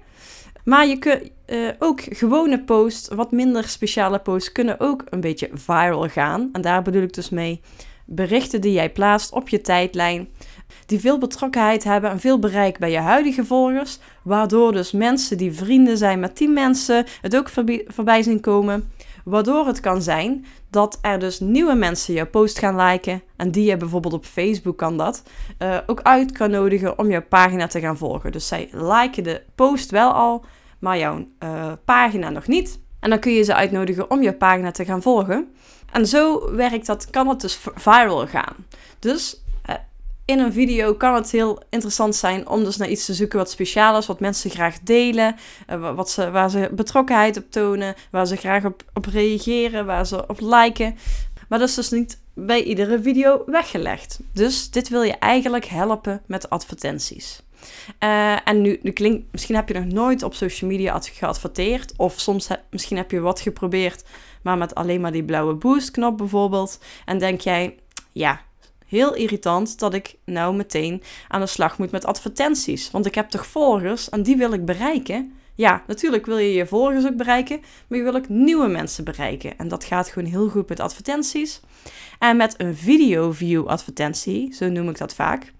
Maar 0.64 0.88
je 0.88 1.00
kunt 1.00 1.30
uh, 1.48 1.70
ook 1.80 2.02
gewone 2.02 2.64
posts, 2.64 3.08
wat 3.08 3.32
minder 3.32 3.68
speciale 3.68 4.20
posts, 4.20 4.52
kunnen 4.52 4.80
ook 4.80 5.04
een 5.10 5.22
beetje 5.22 5.50
viral 5.54 6.10
gaan. 6.10 6.50
En 6.52 6.62
daar 6.62 6.82
bedoel 6.82 7.02
ik 7.02 7.14
dus 7.14 7.30
mee 7.30 7.62
berichten 8.06 8.62
die 8.62 8.72
jij 8.72 8.92
plaatst 8.92 9.32
op 9.32 9.50
je 9.50 9.62
tijdlijn 9.62 10.28
die 10.86 11.00
veel 11.00 11.18
betrokkenheid 11.18 11.84
hebben 11.84 12.10
en 12.10 12.20
veel 12.20 12.40
bereik 12.40 12.80
bij 12.80 12.92
je 12.92 12.98
huidige 12.98 13.46
volgers, 13.46 14.00
waardoor 14.24 14.72
dus 14.72 14.92
mensen 14.92 15.38
die 15.38 15.54
vrienden 15.54 15.98
zijn 15.98 16.20
met 16.20 16.38
die 16.38 16.50
mensen 16.50 17.06
het 17.22 17.36
ook 17.36 17.50
voorbij 17.88 18.24
zien 18.24 18.40
komen, 18.40 18.92
waardoor 19.24 19.68
het 19.68 19.80
kan 19.80 20.02
zijn 20.02 20.46
dat 20.70 20.98
er 21.02 21.20
dus 21.20 21.40
nieuwe 21.40 21.76
mensen 21.76 22.14
jouw 22.14 22.28
post 22.28 22.60
gaan 22.60 22.76
liken 22.76 23.22
en 23.36 23.52
die 23.52 23.70
je 23.70 23.78
bijvoorbeeld 23.78 24.14
op 24.14 24.26
Facebook 24.26 24.78
kan 24.78 24.98
dat, 24.98 25.24
uh, 25.60 25.78
ook 25.86 26.02
uit 26.02 26.32
kan 26.32 26.52
nodigen 26.52 27.00
om 27.00 27.10
jouw 27.10 27.24
pagina 27.30 27.68
te 27.68 27.80
gaan 27.80 27.98
volgen. 27.98 28.32
Dus 28.32 28.48
zij 28.48 28.70
liken 28.72 29.24
de 29.24 29.42
post 29.56 29.92
wel 29.92 30.12
al, 30.12 30.46
maar 30.80 30.98
jouw 30.98 31.26
uh, 31.44 31.72
pagina 31.86 32.30
nog 32.30 32.48
niet. 32.48 32.80
En 33.00 33.10
dan 33.10 33.20
kun 33.20 33.32
je 33.32 33.44
ze 33.44 33.56
uitnodigen 33.56 34.12
om 34.12 34.22
je 34.22 34.34
pagina 34.34 34.72
te 34.72 34.86
gaan 34.86 35.02
volgen. 35.02 35.54
En 35.92 36.08
zo 36.08 36.52
werkt 36.56 36.86
dat, 36.86 37.10
kan 37.10 37.28
het 37.28 37.42
dus 37.42 37.60
viral 37.76 38.28
gaan. 38.28 38.56
Dus 39.00 39.43
in 40.26 40.40
een 40.40 40.54
video 40.54 40.94
kan 40.94 41.16
het 41.16 41.32
heel 41.32 41.62
interessant 41.70 42.16
zijn 42.16 42.48
om 42.48 42.64
dus 42.64 42.78
naar 42.78 42.90
iets 42.90 43.06
te 43.06 43.14
zoeken 43.14 43.38
wat 43.38 43.50
speciaal 43.52 43.98
is, 43.98 44.06
wat 44.06 44.20
mensen 44.20 44.50
graag 44.50 44.80
delen, 44.80 45.36
eh, 45.68 45.96
wat 45.96 46.10
ze, 46.10 46.32
waar 46.32 46.50
ze 46.50 46.70
betrokkenheid 46.72 47.38
op 47.38 47.52
tonen, 47.52 47.96
waar 48.12 48.26
ze 48.28 48.36
graag 48.36 48.66
op, 48.66 49.06
reageren, 49.12 49.86
waar 49.86 50.06
ze 50.06 50.28
op 50.28 50.40
liken. 50.40 50.98
Maar 51.50 51.60
dat 51.60 51.70
is 51.70 51.76
dus 51.76 51.90
niet 51.90 52.20
bij 52.34 52.64
iedere 52.64 53.02
video 53.02 53.44
weggelegd. 53.46 54.20
Dus 54.34 54.70
dit 54.70 54.90
wil 54.90 55.02
je 55.02 55.14
eigenlijk 55.14 55.66
helpen 55.66 56.22
met 56.26 56.50
advertenties. 56.50 57.42
Uh, 58.00 58.48
en 58.48 58.62
nu, 58.62 58.80
nu 58.82 58.92
klinkt, 58.92 59.26
misschien 59.32 59.56
heb 59.56 59.68
je 59.68 59.74
nog 59.74 59.86
nooit 59.86 60.24
op 60.24 60.34
social 60.34 60.70
media 60.70 61.00
geadverteerd. 61.02 61.94
Of 61.98 62.20
soms 62.20 62.48
misschien 62.70 62.98
heb 62.98 63.12
je 63.12 63.20
wat 63.20 63.40
geprobeerd, 63.40 64.04
maar 64.42 64.58
met 64.58 64.76
alleen 64.76 65.02
maar 65.02 65.12
die 65.12 65.24
blauwe 65.24 65.54
boost 65.54 65.92
knop 65.92 66.18
bijvoorbeeld. 66.18 66.80
En 67.06 67.20
denk 67.20 67.42
jij, 67.42 67.76
ja, 68.12 68.42
heel 68.94 69.16
irritant 69.16 69.80
dat 69.80 69.94
ik 69.94 70.16
nou 70.26 70.56
meteen 70.56 71.04
aan 71.28 71.42
de 71.42 71.48
slag 71.48 71.78
moet 71.78 71.92
met 71.92 72.06
advertenties. 72.06 72.92
Want 72.92 73.06
ik 73.06 73.16
heb 73.16 73.30
toch 73.30 73.46
volgers 73.46 74.10
en 74.10 74.24
die 74.24 74.38
wil 74.38 74.54
ik 74.54 74.66
bereiken. 74.66 75.34
Ja, 75.56 75.84
natuurlijk 75.88 76.26
wil 76.26 76.38
je 76.38 76.54
je 76.54 76.66
volgers 76.66 77.06
ook 77.06 77.16
bereiken, 77.16 77.62
maar 77.88 77.98
je 77.98 78.04
wil 78.04 78.16
ook 78.16 78.30
nieuwe 78.30 78.68
mensen 78.68 79.04
bereiken. 79.04 79.58
En 79.58 79.68
dat 79.68 79.84
gaat 79.84 80.10
gewoon 80.10 80.30
heel 80.30 80.50
goed 80.50 80.70
met 80.70 80.80
advertenties. 80.80 81.60
En 82.20 82.38
met 82.38 82.56
een 82.58 82.76
video 82.76 83.32
view 83.32 83.68
advertentie, 83.68 84.54
zo 84.54 84.70
noem 84.70 84.90
ik 84.90 84.98
dat 84.98 85.14
vaak, 85.14 85.54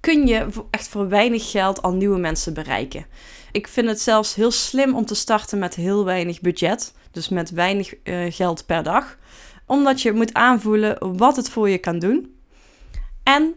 kun 0.00 0.26
je 0.26 0.46
echt 0.70 0.88
voor 0.88 1.08
weinig 1.08 1.50
geld 1.50 1.82
al 1.82 1.92
nieuwe 1.92 2.18
mensen 2.18 2.54
bereiken. 2.54 3.06
Ik 3.52 3.68
vind 3.68 3.88
het 3.88 4.00
zelfs 4.00 4.34
heel 4.34 4.50
slim 4.50 4.94
om 4.94 5.04
te 5.04 5.14
starten 5.14 5.58
met 5.58 5.74
heel 5.74 6.04
weinig 6.04 6.40
budget, 6.40 6.92
dus 7.10 7.28
met 7.28 7.50
weinig 7.50 7.94
uh, 8.04 8.32
geld 8.32 8.66
per 8.66 8.82
dag, 8.82 9.18
omdat 9.66 10.02
je 10.02 10.12
moet 10.12 10.34
aanvoelen 10.34 11.16
wat 11.16 11.36
het 11.36 11.50
voor 11.50 11.68
je 11.68 11.78
kan 11.78 11.98
doen. 11.98 12.39
En 13.36 13.54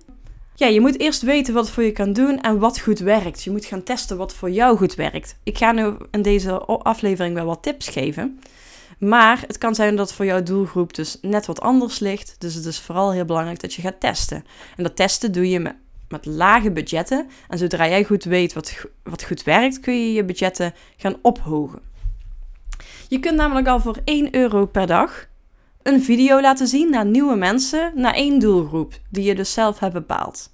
ja, 0.55 0.67
je 0.67 0.81
moet 0.81 0.99
eerst 0.99 1.21
weten 1.21 1.53
wat 1.53 1.69
voor 1.69 1.83
je 1.83 1.91
kan 1.91 2.13
doen 2.13 2.41
en 2.41 2.59
wat 2.59 2.79
goed 2.79 2.99
werkt. 2.99 3.43
Je 3.43 3.51
moet 3.51 3.65
gaan 3.65 3.83
testen 3.83 4.17
wat 4.17 4.33
voor 4.33 4.49
jou 4.49 4.77
goed 4.77 4.95
werkt. 4.95 5.35
Ik 5.43 5.57
ga 5.57 5.71
nu 5.71 5.93
in 6.11 6.21
deze 6.21 6.59
aflevering 6.65 7.35
wel 7.35 7.45
wat 7.45 7.63
tips 7.63 7.87
geven. 7.87 8.39
Maar 8.99 9.43
het 9.47 9.57
kan 9.57 9.75
zijn 9.75 9.95
dat 9.95 10.13
voor 10.13 10.25
jouw 10.25 10.43
doelgroep 10.43 10.93
dus 10.93 11.17
net 11.21 11.45
wat 11.45 11.61
anders 11.61 11.99
ligt. 11.99 12.35
Dus 12.39 12.53
het 12.53 12.65
is 12.65 12.79
vooral 12.79 13.11
heel 13.11 13.25
belangrijk 13.25 13.59
dat 13.59 13.73
je 13.73 13.81
gaat 13.81 13.99
testen. 13.99 14.45
En 14.77 14.83
dat 14.83 14.95
testen 14.95 15.31
doe 15.31 15.49
je 15.49 15.59
met, 15.59 15.75
met 16.09 16.25
lage 16.25 16.71
budgetten. 16.71 17.29
En 17.47 17.57
zodra 17.57 17.87
jij 17.87 18.03
goed 18.03 18.23
weet 18.23 18.53
wat, 18.53 18.85
wat 19.03 19.23
goed 19.23 19.43
werkt, 19.43 19.79
kun 19.79 19.93
je 19.93 20.13
je 20.13 20.25
budgetten 20.25 20.73
gaan 20.97 21.15
ophogen. 21.21 21.79
Je 23.07 23.19
kunt 23.19 23.35
namelijk 23.35 23.67
al 23.67 23.79
voor 23.79 23.97
1 24.03 24.35
euro 24.35 24.65
per 24.65 24.87
dag 24.87 25.27
een 25.83 26.03
video 26.03 26.41
laten 26.41 26.67
zien 26.67 26.89
naar 26.89 27.05
nieuwe 27.05 27.35
mensen, 27.35 27.91
naar 27.95 28.13
één 28.13 28.39
doelgroep, 28.39 28.93
die 29.09 29.23
je 29.23 29.35
dus 29.35 29.53
zelf 29.53 29.79
hebt 29.79 29.93
bepaald. 29.93 30.51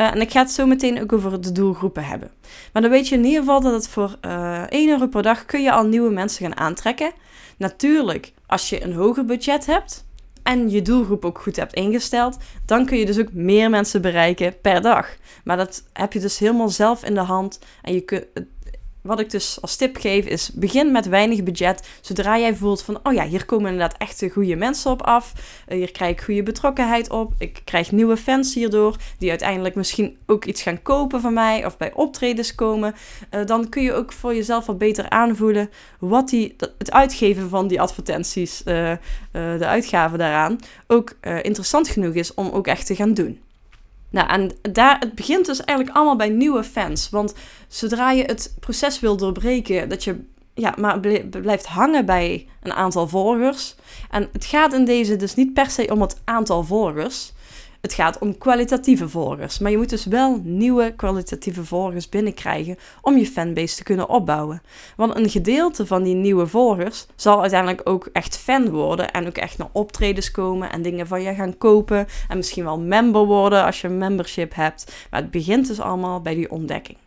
Uh, 0.00 0.14
en 0.14 0.20
ik 0.20 0.30
ga 0.30 0.40
het 0.40 0.50
zo 0.50 0.66
meteen 0.66 1.00
ook 1.00 1.12
over 1.12 1.40
de 1.40 1.52
doelgroepen 1.52 2.04
hebben. 2.04 2.30
Maar 2.72 2.82
dan 2.82 2.90
weet 2.90 3.08
je 3.08 3.14
in 3.14 3.24
ieder 3.24 3.40
geval 3.40 3.60
dat 3.60 3.72
het 3.72 3.88
voor 3.88 4.16
uh, 4.24 4.62
eh, 4.62 4.68
1 4.68 4.88
euro 4.88 5.06
per 5.06 5.22
dag 5.22 5.44
kun 5.44 5.62
je 5.62 5.72
al 5.72 5.86
nieuwe 5.86 6.10
mensen 6.10 6.44
gaan 6.44 6.56
aantrekken. 6.56 7.12
Natuurlijk, 7.56 8.32
als 8.46 8.68
je 8.68 8.82
een 8.82 8.92
hoger 8.92 9.24
budget 9.24 9.66
hebt, 9.66 10.04
en 10.42 10.70
je 10.70 10.82
doelgroep 10.82 11.24
ook 11.24 11.38
goed 11.38 11.56
hebt 11.56 11.74
ingesteld, 11.74 12.36
dan 12.66 12.86
kun 12.86 12.98
je 12.98 13.06
dus 13.06 13.18
ook 13.18 13.32
meer 13.32 13.70
mensen 13.70 14.02
bereiken 14.02 14.60
per 14.60 14.80
dag. 14.82 15.16
Maar 15.44 15.56
dat 15.56 15.84
heb 15.92 16.12
je 16.12 16.20
dus 16.20 16.38
helemaal 16.38 16.68
zelf 16.68 17.04
in 17.04 17.14
de 17.14 17.20
hand. 17.20 17.58
En 17.82 17.94
je 17.94 18.00
kunt, 18.00 18.26
wat 19.06 19.20
ik 19.20 19.30
dus 19.30 19.58
als 19.60 19.76
tip 19.76 19.96
geef 19.96 20.26
is: 20.26 20.50
begin 20.54 20.92
met 20.92 21.08
weinig 21.08 21.42
budget. 21.42 21.88
Zodra 22.00 22.38
jij 22.38 22.54
voelt 22.54 22.82
van, 22.82 22.98
oh 23.02 23.12
ja, 23.12 23.26
hier 23.26 23.44
komen 23.44 23.72
inderdaad 23.72 23.98
echt 23.98 24.24
goede 24.32 24.56
mensen 24.56 24.90
op 24.90 25.02
af. 25.02 25.32
Eh, 25.66 25.76
hier 25.76 25.92
krijg 25.92 26.12
ik 26.12 26.20
goede 26.20 26.42
betrokkenheid 26.42 27.10
op. 27.10 27.32
Ik 27.38 27.60
krijg 27.64 27.92
nieuwe 27.92 28.16
fans 28.16 28.54
hierdoor, 28.54 28.96
die 29.18 29.30
uiteindelijk 29.30 29.74
misschien 29.74 30.16
ook 30.26 30.44
iets 30.44 30.62
gaan 30.62 30.82
kopen 30.82 31.20
van 31.20 31.32
mij 31.32 31.64
of 31.66 31.76
bij 31.76 31.92
optredens 31.94 32.54
komen. 32.54 32.94
Uh, 33.30 33.44
dan 33.44 33.68
kun 33.68 33.82
je 33.82 33.92
ook 33.92 34.12
voor 34.12 34.34
jezelf 34.34 34.66
wat 34.66 34.78
beter 34.78 35.10
aanvoelen 35.10 35.70
wat 35.98 36.28
die, 36.28 36.56
het 36.78 36.92
uitgeven 36.92 37.48
van 37.48 37.68
die 37.68 37.80
advertenties, 37.80 38.62
uh, 38.64 38.92
de 39.32 39.66
uitgaven 39.66 40.18
daaraan, 40.18 40.58
ook 40.86 41.16
interessant 41.42 41.88
genoeg 41.88 42.14
is 42.14 42.34
om 42.34 42.48
ook 42.48 42.66
echt 42.66 42.86
te 42.86 42.94
gaan 42.94 43.14
doen. 43.14 43.40
Nou, 44.16 44.28
en 44.28 44.50
daar, 44.72 44.98
het 44.98 45.14
begint 45.14 45.46
dus 45.46 45.64
eigenlijk 45.64 45.98
allemaal 45.98 46.16
bij 46.16 46.28
nieuwe 46.28 46.64
fans. 46.64 47.10
Want 47.10 47.34
zodra 47.68 48.10
je 48.10 48.24
het 48.24 48.54
proces 48.60 49.00
wil 49.00 49.16
doorbreken, 49.16 49.88
dat 49.88 50.04
je 50.04 50.24
ja, 50.54 50.74
maar 50.78 51.00
blijft 51.30 51.66
hangen 51.66 52.06
bij 52.06 52.46
een 52.62 52.72
aantal 52.72 53.08
volgers. 53.08 53.74
En 54.10 54.28
het 54.32 54.44
gaat 54.44 54.72
in 54.72 54.84
deze 54.84 55.16
dus 55.16 55.34
niet 55.34 55.52
per 55.52 55.70
se 55.70 55.90
om 55.92 56.00
het 56.00 56.20
aantal 56.24 56.64
volgers. 56.64 57.32
Het 57.80 57.92
gaat 57.92 58.18
om 58.18 58.38
kwalitatieve 58.38 59.08
volgers. 59.08 59.58
Maar 59.58 59.70
je 59.70 59.76
moet 59.76 59.88
dus 59.88 60.04
wel 60.04 60.40
nieuwe 60.44 60.92
kwalitatieve 60.96 61.64
volgers 61.64 62.08
binnenkrijgen 62.08 62.76
om 63.00 63.16
je 63.16 63.26
fanbase 63.26 63.76
te 63.76 63.82
kunnen 63.82 64.08
opbouwen. 64.08 64.62
Want 64.96 65.16
een 65.16 65.30
gedeelte 65.30 65.86
van 65.86 66.02
die 66.02 66.14
nieuwe 66.14 66.46
volgers 66.46 67.06
zal 67.16 67.40
uiteindelijk 67.40 67.88
ook 67.88 68.08
echt 68.12 68.38
fan 68.38 68.70
worden. 68.70 69.10
En 69.10 69.26
ook 69.26 69.36
echt 69.36 69.58
naar 69.58 69.68
optredens 69.72 70.30
komen 70.30 70.72
en 70.72 70.82
dingen 70.82 71.06
van 71.06 71.22
je 71.22 71.34
gaan 71.34 71.58
kopen. 71.58 72.06
En 72.28 72.36
misschien 72.36 72.64
wel 72.64 72.80
member 72.80 73.24
worden 73.24 73.64
als 73.64 73.80
je 73.80 73.88
een 73.88 73.98
membership 73.98 74.54
hebt. 74.54 75.06
Maar 75.10 75.20
het 75.20 75.30
begint 75.30 75.66
dus 75.66 75.80
allemaal 75.80 76.20
bij 76.20 76.34
die 76.34 76.50
ontdekking. 76.50 76.98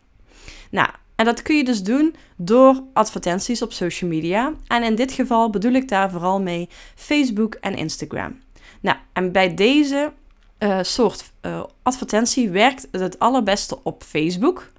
Nou, 0.70 0.88
en 1.20 1.24
dat 1.24 1.42
kun 1.42 1.56
je 1.56 1.64
dus 1.64 1.82
doen 1.82 2.14
door 2.36 2.82
advertenties 2.92 3.62
op 3.62 3.72
social 3.72 4.10
media. 4.10 4.52
En 4.66 4.82
in 4.82 4.94
dit 4.94 5.12
geval 5.12 5.50
bedoel 5.50 5.72
ik 5.72 5.88
daar 5.88 6.10
vooral 6.10 6.40
mee 6.40 6.68
Facebook 6.94 7.54
en 7.54 7.76
Instagram. 7.76 8.40
Nou, 8.80 8.96
en 9.12 9.32
bij 9.32 9.54
deze 9.54 10.12
uh, 10.60 10.78
soort 10.82 11.32
uh, 11.42 11.64
advertentie 11.82 12.50
werkt 12.50 12.88
het 12.90 13.18
allerbeste 13.18 13.78
op 13.82 14.02
Facebook. 14.02 14.72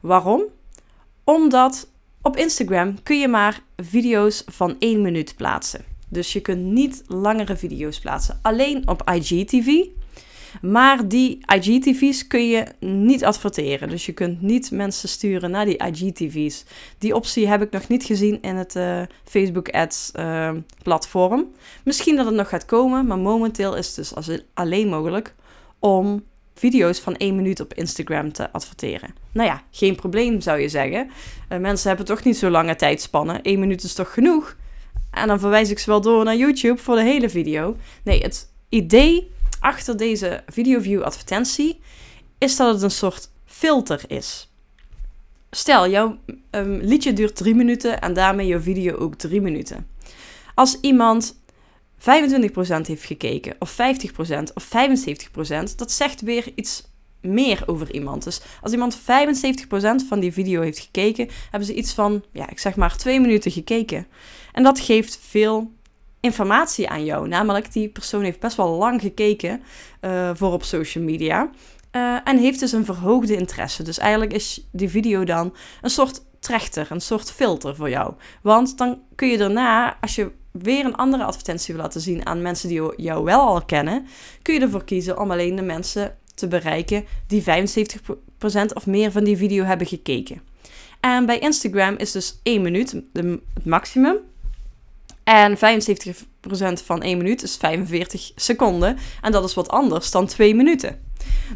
Waarom? 0.00 0.42
Omdat 1.24 1.88
op 2.22 2.36
Instagram 2.36 3.02
kun 3.02 3.20
je 3.20 3.28
maar 3.28 3.62
video's 3.76 4.42
van 4.46 4.76
1 4.78 5.02
minuut 5.02 5.36
plaatsen. 5.36 5.84
Dus 6.08 6.32
je 6.32 6.40
kunt 6.40 6.64
niet 6.64 7.02
langere 7.06 7.56
video's 7.56 7.98
plaatsen. 7.98 8.38
Alleen 8.42 8.88
op 8.88 9.10
IGTV 9.10 9.86
maar 10.60 11.08
die 11.08 11.38
IGTV's 11.54 12.26
kun 12.26 12.48
je 12.48 12.66
niet 12.80 13.24
adverteren. 13.24 13.88
Dus 13.88 14.06
je 14.06 14.12
kunt 14.12 14.42
niet 14.42 14.70
mensen 14.70 15.08
sturen 15.08 15.50
naar 15.50 15.64
die 15.64 15.84
IGTV's. 15.84 16.64
Die 16.98 17.14
optie 17.14 17.48
heb 17.48 17.62
ik 17.62 17.70
nog 17.70 17.88
niet 17.88 18.04
gezien 18.04 18.42
in 18.42 18.56
het 18.56 18.74
uh, 18.76 19.02
Facebook 19.24 19.70
Ads 19.70 20.12
uh, 20.16 20.50
platform. 20.82 21.46
Misschien 21.84 22.16
dat 22.16 22.26
het 22.26 22.34
nog 22.34 22.48
gaat 22.48 22.64
komen, 22.64 23.06
maar 23.06 23.18
momenteel 23.18 23.76
is 23.76 23.96
het 23.96 24.24
dus 24.24 24.42
alleen 24.54 24.88
mogelijk 24.88 25.34
om 25.78 26.24
video's 26.54 26.98
van 26.98 27.16
1 27.16 27.36
minuut 27.36 27.60
op 27.60 27.74
Instagram 27.74 28.32
te 28.32 28.52
adverteren. 28.52 29.14
Nou 29.32 29.48
ja, 29.48 29.62
geen 29.70 29.96
probleem 29.96 30.40
zou 30.40 30.60
je 30.60 30.68
zeggen. 30.68 31.10
Uh, 31.48 31.58
mensen 31.58 31.88
hebben 31.88 32.06
toch 32.06 32.24
niet 32.24 32.36
zo 32.36 32.50
lange 32.50 32.76
tijdspannen. 32.76 33.42
1 33.42 33.60
minuut 33.60 33.82
is 33.82 33.94
toch 33.94 34.14
genoeg? 34.14 34.56
En 35.10 35.26
dan 35.26 35.40
verwijs 35.40 35.70
ik 35.70 35.78
ze 35.78 35.90
wel 35.90 36.00
door 36.00 36.24
naar 36.24 36.36
YouTube 36.36 36.82
voor 36.82 36.96
de 36.96 37.02
hele 37.02 37.28
video. 37.28 37.76
Nee, 38.04 38.20
het 38.20 38.52
idee 38.68 39.30
achter 39.62 39.96
deze 39.96 40.42
video-view 40.46 41.02
advertentie 41.02 41.80
is 42.38 42.56
dat 42.56 42.74
het 42.74 42.82
een 42.82 42.90
soort 42.90 43.30
filter 43.44 44.02
is. 44.06 44.50
Stel, 45.50 45.88
jouw 45.88 46.18
um, 46.50 46.80
liedje 46.80 47.12
duurt 47.12 47.36
3 47.36 47.54
minuten 47.54 48.00
en 48.00 48.14
daarmee 48.14 48.46
jouw 48.46 48.60
video 48.60 48.96
ook 48.96 49.14
3 49.14 49.40
minuten. 49.40 49.86
Als 50.54 50.78
iemand 50.80 51.34
25% 51.98 52.04
heeft 52.82 53.04
gekeken, 53.04 53.54
of 53.58 53.72
50% 53.72 54.52
of 54.54 54.68
75%, 54.68 55.76
dat 55.76 55.92
zegt 55.92 56.20
weer 56.20 56.52
iets 56.54 56.90
meer 57.20 57.62
over 57.66 57.94
iemand. 57.94 58.24
Dus 58.24 58.40
als 58.62 58.72
iemand 58.72 59.00
75% 59.00 59.02
van 60.08 60.20
die 60.20 60.32
video 60.32 60.60
heeft 60.60 60.78
gekeken, 60.78 61.28
hebben 61.50 61.68
ze 61.68 61.74
iets 61.74 61.92
van, 61.92 62.24
ja, 62.32 62.50
ik 62.50 62.58
zeg 62.58 62.76
maar 62.76 62.96
2 62.96 63.20
minuten 63.20 63.50
gekeken. 63.50 64.06
En 64.52 64.62
dat 64.62 64.80
geeft 64.80 65.18
veel 65.28 65.70
informatie 66.22 66.88
aan 66.88 67.04
jou. 67.04 67.28
Namelijk, 67.28 67.72
die 67.72 67.88
persoon 67.88 68.22
heeft 68.22 68.40
best 68.40 68.56
wel 68.56 68.68
lang 68.68 69.00
gekeken 69.00 69.62
uh, 70.00 70.30
voor 70.34 70.52
op 70.52 70.64
social 70.64 71.04
media. 71.04 71.50
Uh, 71.92 72.18
en 72.24 72.38
heeft 72.38 72.60
dus 72.60 72.72
een 72.72 72.84
verhoogde 72.84 73.36
interesse. 73.36 73.82
Dus 73.82 73.98
eigenlijk 73.98 74.32
is 74.32 74.68
die 74.70 74.88
video 74.88 75.24
dan 75.24 75.54
een 75.80 75.90
soort 75.90 76.22
trechter, 76.38 76.86
een 76.90 77.00
soort 77.00 77.30
filter 77.32 77.76
voor 77.76 77.90
jou. 77.90 78.14
Want 78.42 78.78
dan 78.78 79.00
kun 79.14 79.28
je 79.28 79.38
daarna, 79.38 79.96
als 80.00 80.14
je 80.14 80.30
weer 80.50 80.84
een 80.84 80.96
andere 80.96 81.24
advertentie 81.24 81.74
wil 81.74 81.82
laten 81.82 82.00
zien 82.00 82.26
aan 82.26 82.42
mensen 82.42 82.68
die 82.68 82.92
jou 82.96 83.24
wel 83.24 83.40
al 83.40 83.64
kennen, 83.64 84.06
kun 84.42 84.54
je 84.54 84.60
ervoor 84.60 84.84
kiezen 84.84 85.18
om 85.18 85.30
alleen 85.30 85.56
de 85.56 85.62
mensen 85.62 86.16
te 86.34 86.48
bereiken 86.48 87.04
die 87.26 87.42
75% 87.42 87.44
of 88.74 88.86
meer 88.86 89.12
van 89.12 89.24
die 89.24 89.36
video 89.36 89.64
hebben 89.64 89.86
gekeken. 89.86 90.42
En 91.00 91.26
bij 91.26 91.38
Instagram 91.38 91.94
is 91.96 92.12
dus 92.12 92.40
1 92.42 92.62
minuut 92.62 93.02
het 93.12 93.64
maximum. 93.64 94.16
En 95.24 95.56
75% 95.56 95.60
van 96.84 97.02
1 97.02 97.16
minuut 97.16 97.42
is 97.42 97.56
45 97.56 98.32
seconden. 98.36 98.98
En 99.20 99.32
dat 99.32 99.44
is 99.44 99.54
wat 99.54 99.68
anders 99.68 100.10
dan 100.10 100.26
2 100.26 100.54
minuten. 100.54 101.00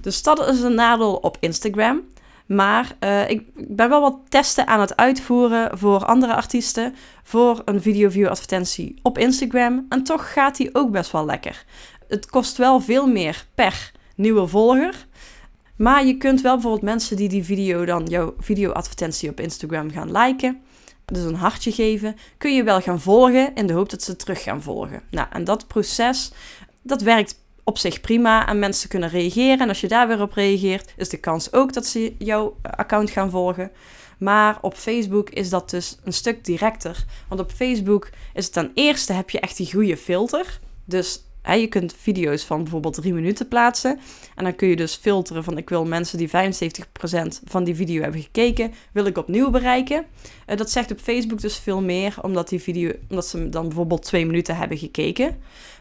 Dus 0.00 0.22
dat 0.22 0.48
is 0.48 0.60
een 0.60 0.74
nadeel 0.74 1.14
op 1.14 1.36
Instagram. 1.40 2.00
Maar 2.46 2.96
uh, 3.00 3.30
ik 3.30 3.42
ben 3.54 3.88
wel 3.88 4.00
wat 4.00 4.18
testen 4.28 4.66
aan 4.66 4.80
het 4.80 4.96
uitvoeren 4.96 5.78
voor 5.78 6.04
andere 6.04 6.34
artiesten. 6.34 6.94
Voor 7.22 7.62
een 7.64 7.82
video-view 7.82 8.26
advertentie 8.26 8.98
op 9.02 9.18
Instagram. 9.18 9.86
En 9.88 10.02
toch 10.02 10.32
gaat 10.32 10.56
die 10.56 10.74
ook 10.74 10.90
best 10.90 11.10
wel 11.10 11.24
lekker. 11.24 11.64
Het 12.08 12.26
kost 12.26 12.56
wel 12.56 12.80
veel 12.80 13.06
meer 13.06 13.46
per 13.54 13.92
nieuwe 14.16 14.46
volger. 14.46 15.06
Maar 15.76 16.06
je 16.06 16.16
kunt 16.16 16.40
wel 16.40 16.52
bijvoorbeeld 16.52 16.82
mensen 16.82 17.16
die 17.16 17.28
die 17.28 17.44
video 17.44 17.84
dan, 17.84 18.04
jouw 18.04 18.34
video 18.38 18.70
advertentie 18.70 19.30
op 19.30 19.40
Instagram 19.40 19.90
gaan 19.90 20.12
liken 20.12 20.60
dus 21.06 21.24
een 21.24 21.34
hartje 21.34 21.72
geven, 21.72 22.16
kun 22.38 22.54
je 22.54 22.62
wel 22.62 22.80
gaan 22.80 23.00
volgen 23.00 23.54
in 23.54 23.66
de 23.66 23.72
hoop 23.72 23.90
dat 23.90 24.02
ze 24.02 24.16
terug 24.16 24.42
gaan 24.42 24.62
volgen. 24.62 25.02
Nou, 25.10 25.28
en 25.30 25.44
dat 25.44 25.66
proces, 25.66 26.32
dat 26.82 27.02
werkt 27.02 27.44
op 27.64 27.78
zich 27.78 28.00
prima 28.00 28.48
en 28.48 28.58
mensen 28.58 28.88
kunnen 28.88 29.08
reageren. 29.08 29.58
En 29.58 29.68
als 29.68 29.80
je 29.80 29.88
daar 29.88 30.08
weer 30.08 30.20
op 30.20 30.32
reageert, 30.32 30.92
is 30.96 31.08
de 31.08 31.16
kans 31.16 31.52
ook 31.52 31.72
dat 31.72 31.86
ze 31.86 32.14
jouw 32.18 32.56
account 32.62 33.10
gaan 33.10 33.30
volgen. 33.30 33.70
Maar 34.18 34.58
op 34.60 34.74
Facebook 34.74 35.30
is 35.30 35.48
dat 35.48 35.70
dus 35.70 35.98
een 36.04 36.12
stuk 36.12 36.44
directer. 36.44 37.04
Want 37.28 37.40
op 37.40 37.52
Facebook 37.52 38.10
is 38.34 38.44
het 38.44 38.52
ten 38.52 38.70
eerste 38.74 39.12
heb 39.12 39.30
je 39.30 39.40
echt 39.40 39.56
die 39.56 39.72
goede 39.72 39.96
filter. 39.96 40.60
Dus 40.84 41.24
je 41.54 41.66
kunt 41.66 41.94
video's 41.98 42.44
van 42.44 42.62
bijvoorbeeld 42.62 42.94
drie 42.94 43.14
minuten 43.14 43.48
plaatsen. 43.48 43.98
En 44.34 44.44
dan 44.44 44.54
kun 44.54 44.68
je 44.68 44.76
dus 44.76 44.94
filteren 44.94 45.44
van 45.44 45.58
ik 45.58 45.68
wil 45.68 45.84
mensen 45.84 46.18
die 46.18 46.28
75% 46.28 46.32
van 47.44 47.64
die 47.64 47.74
video 47.74 48.02
hebben 48.02 48.20
gekeken, 48.20 48.72
wil 48.92 49.06
ik 49.06 49.18
opnieuw 49.18 49.50
bereiken. 49.50 50.04
Uh, 50.46 50.56
dat 50.56 50.70
zegt 50.70 50.90
op 50.90 51.00
Facebook 51.00 51.40
dus 51.40 51.58
veel 51.58 51.82
meer, 51.82 52.14
omdat, 52.22 52.48
die 52.48 52.62
video, 52.62 52.92
omdat 53.08 53.26
ze 53.26 53.48
dan 53.48 53.66
bijvoorbeeld 53.66 54.02
twee 54.02 54.26
minuten 54.26 54.56
hebben 54.56 54.78
gekeken. 54.78 55.36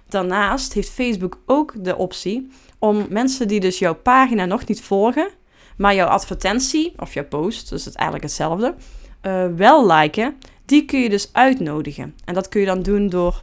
Daarnaast 0.07 0.74
heeft 0.74 0.89
Facebook 0.89 1.39
ook 1.45 1.74
de 1.84 1.95
optie 1.95 2.48
om 2.79 3.05
mensen 3.10 3.48
die 3.48 3.60
dus 3.60 3.79
jouw 3.79 3.95
pagina 3.95 4.45
nog 4.45 4.67
niet 4.67 4.81
volgen, 4.81 5.29
maar 5.77 5.95
jouw 5.95 6.07
advertentie 6.07 6.93
of 6.98 7.13
jouw 7.13 7.25
post, 7.25 7.69
dus 7.69 7.86
het 7.86 7.95
eigenlijk 7.95 8.27
hetzelfde, 8.27 8.75
uh, 9.22 9.48
wel 9.55 9.88
liken, 9.91 10.36
die 10.65 10.86
kun 10.86 11.00
je 11.00 11.10
dus 11.10 11.29
uitnodigen. 11.31 12.15
En 12.25 12.34
dat 12.34 12.50
kun 12.50 12.60
je 12.60 12.65
dan 12.65 12.81
doen 12.81 13.10
door 13.10 13.41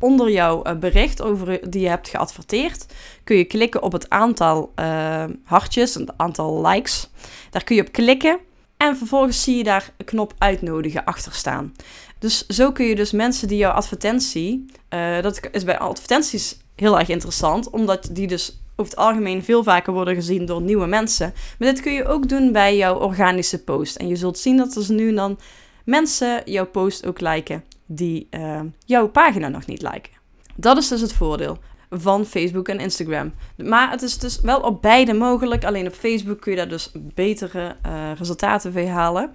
onder 0.00 0.30
jouw 0.30 0.62
eh, 0.62 0.76
bericht 0.76 1.22
over 1.22 1.70
die 1.70 1.82
je 1.82 1.88
hebt 1.88 2.08
geadverteerd, 2.08 2.86
kun 3.24 3.36
je 3.36 3.44
klikken 3.44 3.82
op 3.82 3.92
het 3.92 4.10
aantal 4.10 4.72
uh, 4.76 5.24
hartjes, 5.44 5.94
het 5.94 6.12
aantal 6.16 6.66
likes. 6.66 7.10
Daar 7.50 7.64
kun 7.64 7.76
je 7.76 7.82
op 7.82 7.92
klikken 7.92 8.38
en 8.76 8.96
vervolgens 8.96 9.42
zie 9.42 9.56
je 9.56 9.64
daar 9.64 9.92
een 9.96 10.04
knop 10.04 10.34
uitnodigen 10.38 11.04
achter 11.04 11.32
staan. 11.32 11.74
Dus 12.18 12.46
zo 12.46 12.72
kun 12.72 12.86
je 12.86 12.94
dus 12.94 13.12
mensen 13.12 13.48
die 13.48 13.58
jouw 13.58 13.72
advertentie, 13.72 14.66
uh, 14.94 15.22
dat 15.22 15.40
is 15.52 15.64
bij 15.64 15.78
advertenties 15.78 16.58
heel 16.76 16.98
erg 16.98 17.08
interessant, 17.08 17.70
omdat 17.70 18.08
die 18.12 18.26
dus 18.26 18.60
over 18.76 18.92
het 18.92 19.00
algemeen 19.00 19.44
veel 19.44 19.62
vaker 19.62 19.92
worden 19.92 20.14
gezien 20.14 20.46
door 20.46 20.62
nieuwe 20.62 20.86
mensen. 20.86 21.32
Maar 21.58 21.68
dit 21.68 21.80
kun 21.80 21.92
je 21.92 22.06
ook 22.06 22.28
doen 22.28 22.52
bij 22.52 22.76
jouw 22.76 22.98
organische 22.98 23.64
post. 23.64 23.96
En 23.96 24.08
je 24.08 24.16
zult 24.16 24.38
zien 24.38 24.56
dat 24.56 24.76
er 24.76 24.92
nu 24.92 25.08
en 25.08 25.14
dan 25.14 25.38
mensen 25.84 26.42
jouw 26.44 26.66
post 26.66 27.06
ook 27.06 27.20
liken 27.20 27.64
die 27.92 28.26
uh, 28.30 28.60
jouw 28.84 29.08
pagina 29.08 29.48
nog 29.48 29.66
niet 29.66 29.82
liken. 29.82 30.12
Dat 30.54 30.76
is 30.76 30.88
dus 30.88 31.00
het 31.00 31.12
voordeel 31.12 31.58
van 31.90 32.24
Facebook 32.24 32.68
en 32.68 32.80
Instagram. 32.80 33.32
Maar 33.56 33.90
het 33.90 34.02
is 34.02 34.18
dus 34.18 34.40
wel 34.40 34.60
op 34.60 34.82
beide 34.82 35.12
mogelijk. 35.12 35.64
Alleen 35.64 35.86
op 35.86 35.94
Facebook 35.94 36.40
kun 36.40 36.50
je 36.50 36.56
daar 36.56 36.68
dus 36.68 36.90
betere 36.94 37.76
uh, 37.86 38.10
resultaten 38.14 38.72
mee 38.72 38.88
halen. 38.88 39.32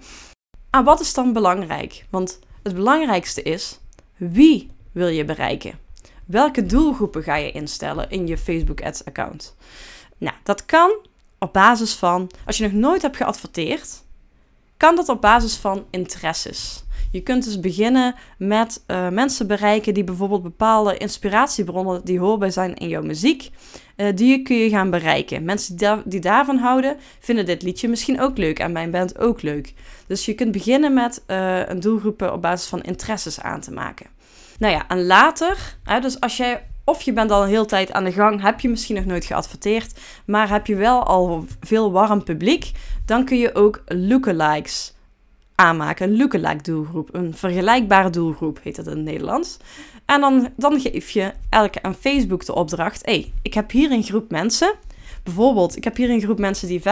Maar 0.70 0.84
wat 0.84 1.00
is 1.00 1.14
dan 1.14 1.32
belangrijk? 1.32 2.04
Want 2.10 2.38
het 2.62 2.74
belangrijkste 2.74 3.42
is 3.42 3.78
wie 4.16 4.70
wil 4.92 5.08
je 5.08 5.24
bereiken? 5.24 5.84
welke 6.26 6.66
doelgroepen 6.66 7.22
ga 7.22 7.34
je 7.34 7.52
instellen 7.52 8.10
in 8.10 8.26
je 8.26 8.38
Facebook 8.38 8.82
Ads 8.82 9.04
account? 9.04 9.56
Nou, 10.18 10.36
dat 10.42 10.66
kan 10.66 10.96
op 11.38 11.52
basis 11.52 11.94
van, 11.94 12.30
als 12.46 12.56
je 12.56 12.62
nog 12.62 12.72
nooit 12.72 13.02
hebt 13.02 13.16
geadverteerd, 13.16 14.02
kan 14.76 14.96
dat 14.96 15.08
op 15.08 15.20
basis 15.20 15.56
van 15.56 15.86
interesses. 15.90 16.84
Je 17.10 17.20
kunt 17.20 17.44
dus 17.44 17.60
beginnen 17.60 18.14
met 18.38 18.84
uh, 18.86 19.08
mensen 19.08 19.46
bereiken 19.46 19.94
die 19.94 20.04
bijvoorbeeld 20.04 20.42
bepaalde 20.42 20.96
inspiratiebronnen 20.96 22.04
die 22.04 22.18
hoorbaar 22.18 22.52
zijn 22.52 22.74
in 22.74 22.88
jouw 22.88 23.02
muziek, 23.02 23.50
uh, 23.96 24.06
die 24.14 24.42
kun 24.42 24.56
je 24.56 24.68
gaan 24.68 24.90
bereiken. 24.90 25.44
Mensen 25.44 26.02
die, 26.04 26.20
daarvan 26.20 26.56
houden, 26.58 26.96
vinden 27.20 27.46
dit 27.46 27.62
liedje 27.62 27.88
misschien 27.88 28.20
ook 28.20 28.38
leuk 28.38 28.58
en 28.58 28.72
mijn 28.72 28.90
band 28.90 29.18
ook 29.18 29.42
leuk. 29.42 29.74
Dus 30.06 30.24
je 30.24 30.34
kunt 30.34 30.52
beginnen 30.52 30.94
met 30.94 31.24
uh, 31.26 31.68
een 31.68 31.80
doelgroepen 31.80 32.32
op 32.32 32.42
basis 32.42 32.68
van 32.68 32.82
interesses 32.82 33.40
aan 33.40 33.60
te 33.60 33.72
maken. 33.72 34.06
Nou 34.58 34.72
ja, 34.72 34.88
en 34.88 35.06
later, 35.06 35.76
hè, 35.84 36.00
dus 36.00 36.20
als 36.20 36.36
jij 36.36 36.62
of 36.84 37.02
je 37.02 37.12
bent 37.12 37.30
al 37.30 37.42
een 37.42 37.48
hele 37.48 37.66
tijd 37.66 37.92
aan 37.92 38.04
de 38.04 38.12
gang, 38.12 38.42
heb 38.42 38.60
je 38.60 38.68
misschien 38.68 38.94
nog 38.94 39.04
nooit 39.04 39.24
geadverteerd, 39.24 40.00
maar 40.26 40.48
heb 40.48 40.66
je 40.66 40.76
wel 40.76 41.02
al 41.02 41.44
veel 41.60 41.92
warm 41.92 42.24
publiek, 42.24 42.72
dan 43.04 43.24
kun 43.24 43.38
je 43.38 43.54
ook 43.54 43.82
lookalikes 43.86 44.94
aanmaken. 45.56 46.10
Een 46.10 46.16
lookalike 46.16 46.62
doelgroep, 46.62 47.14
een 47.14 47.34
vergelijkbare 47.34 48.10
doelgroep 48.10 48.58
heet 48.62 48.76
dat 48.76 48.86
in 48.86 48.92
het 48.92 49.04
Nederlands. 49.04 49.56
En 50.04 50.20
dan, 50.20 50.48
dan 50.56 50.80
geef 50.80 51.10
je 51.10 51.32
elke 51.48 51.82
aan 51.82 51.94
Facebook 51.94 52.44
de 52.44 52.54
opdracht: 52.54 53.04
hey, 53.04 53.32
ik 53.42 53.54
heb 53.54 53.70
hier 53.70 53.90
een 53.90 54.02
groep 54.02 54.30
mensen. 54.30 54.74
Bijvoorbeeld, 55.22 55.76
ik 55.76 55.84
heb 55.84 55.96
hier 55.96 56.10
een 56.10 56.20
groep 56.20 56.38
mensen 56.38 56.68
die 56.68 56.80
75% 56.80 56.82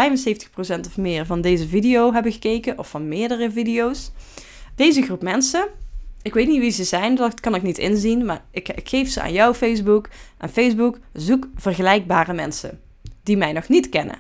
of 0.87 0.97
meer 0.97 1.27
van 1.27 1.41
deze 1.41 1.69
video 1.69 2.13
hebben 2.13 2.33
gekeken, 2.33 2.79
of 2.79 2.89
van 2.91 3.09
meerdere 3.09 3.51
video's. 3.51 4.11
Deze 4.75 5.03
groep 5.03 5.23
mensen, 5.23 5.67
ik 6.23 6.35
weet 6.35 6.49
niet 6.49 6.61
wie 6.61 6.71
ze 6.71 6.85
zijn, 6.85 7.15
dat 7.15 7.41
kan 7.41 7.55
ik 7.55 7.63
niet 7.63 7.79
inzien, 7.79 8.25
maar 8.25 8.45
ik, 8.51 8.69
ik 8.69 8.89
geef 8.89 9.09
ze 9.09 9.21
aan 9.21 9.33
jouw 9.33 9.55
Facebook. 9.55 10.09
En 10.39 10.49
Facebook, 10.49 10.99
zoek 11.13 11.49
vergelijkbare 11.57 12.33
mensen 12.33 12.81
die 13.23 13.37
mij 13.37 13.53
nog 13.53 13.69
niet 13.69 13.89
kennen. 13.89 14.19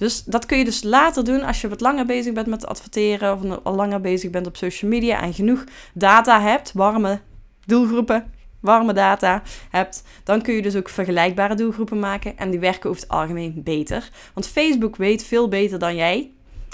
Dus 0.00 0.24
dat 0.24 0.46
kun 0.46 0.58
je 0.58 0.64
dus 0.64 0.82
later 0.82 1.24
doen 1.24 1.42
als 1.42 1.60
je 1.60 1.68
wat 1.68 1.80
langer 1.80 2.06
bezig 2.06 2.32
bent 2.32 2.46
met 2.46 2.66
adverteren 2.66 3.32
of 3.32 3.62
al 3.62 3.74
langer 3.74 4.00
bezig 4.00 4.30
bent 4.30 4.46
op 4.46 4.56
social 4.56 4.90
media 4.90 5.22
en 5.22 5.34
genoeg 5.34 5.64
data 5.94 6.40
hebt, 6.40 6.72
warme 6.72 7.20
doelgroepen, 7.66 8.32
warme 8.60 8.92
data 8.92 9.42
hebt, 9.70 10.02
dan 10.24 10.42
kun 10.42 10.54
je 10.54 10.62
dus 10.62 10.76
ook 10.76 10.88
vergelijkbare 10.88 11.54
doelgroepen 11.54 11.98
maken 11.98 12.38
en 12.38 12.50
die 12.50 12.60
werken 12.60 12.90
over 12.90 13.02
het 13.02 13.10
algemeen 13.10 13.60
beter. 13.64 14.10
Want 14.34 14.46
Facebook 14.46 14.96
weet 14.96 15.24
veel 15.24 15.48
beter 15.48 15.78
dan 15.78 15.94
jij 15.94 16.30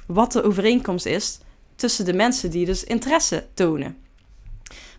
wat 0.07 0.33
de 0.33 0.43
overeenkomst 0.43 1.07
is 1.07 1.39
tussen 1.77 2.05
de 2.05 2.15
mensen 2.15 2.51
die 2.51 2.67
dus 2.67 2.85
interesse 2.85 3.47
tonen. 3.55 3.97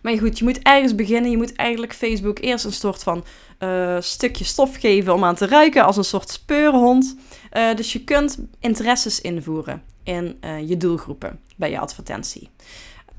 Maar 0.02 0.18
goed, 0.18 0.38
je 0.38 0.44
moet 0.44 0.62
ergens 0.62 0.94
beginnen. 0.94 1.30
Je 1.30 1.36
moet 1.36 1.56
eigenlijk 1.56 1.94
Facebook 1.94 2.38
eerst 2.38 2.64
een 2.64 2.72
soort 2.72 3.02
van 3.02 3.24
uh, 3.58 3.96
stukje 4.00 4.44
stof 4.44 4.76
geven 4.76 5.14
om 5.14 5.24
aan 5.24 5.34
te 5.34 5.46
ruiken, 5.46 5.84
als 5.84 5.96
een 5.96 6.04
soort 6.04 6.30
speurhond. 6.30 7.16
Uh, 7.52 7.74
dus 7.74 7.92
je 7.92 8.04
kunt 8.04 8.38
interesses 8.60 9.20
invoeren 9.20 9.82
in 10.02 10.38
uh, 10.44 10.68
je 10.68 10.76
doelgroepen 10.76 11.40
bij 11.56 11.70
je 11.70 11.78
advertentie. 11.78 12.48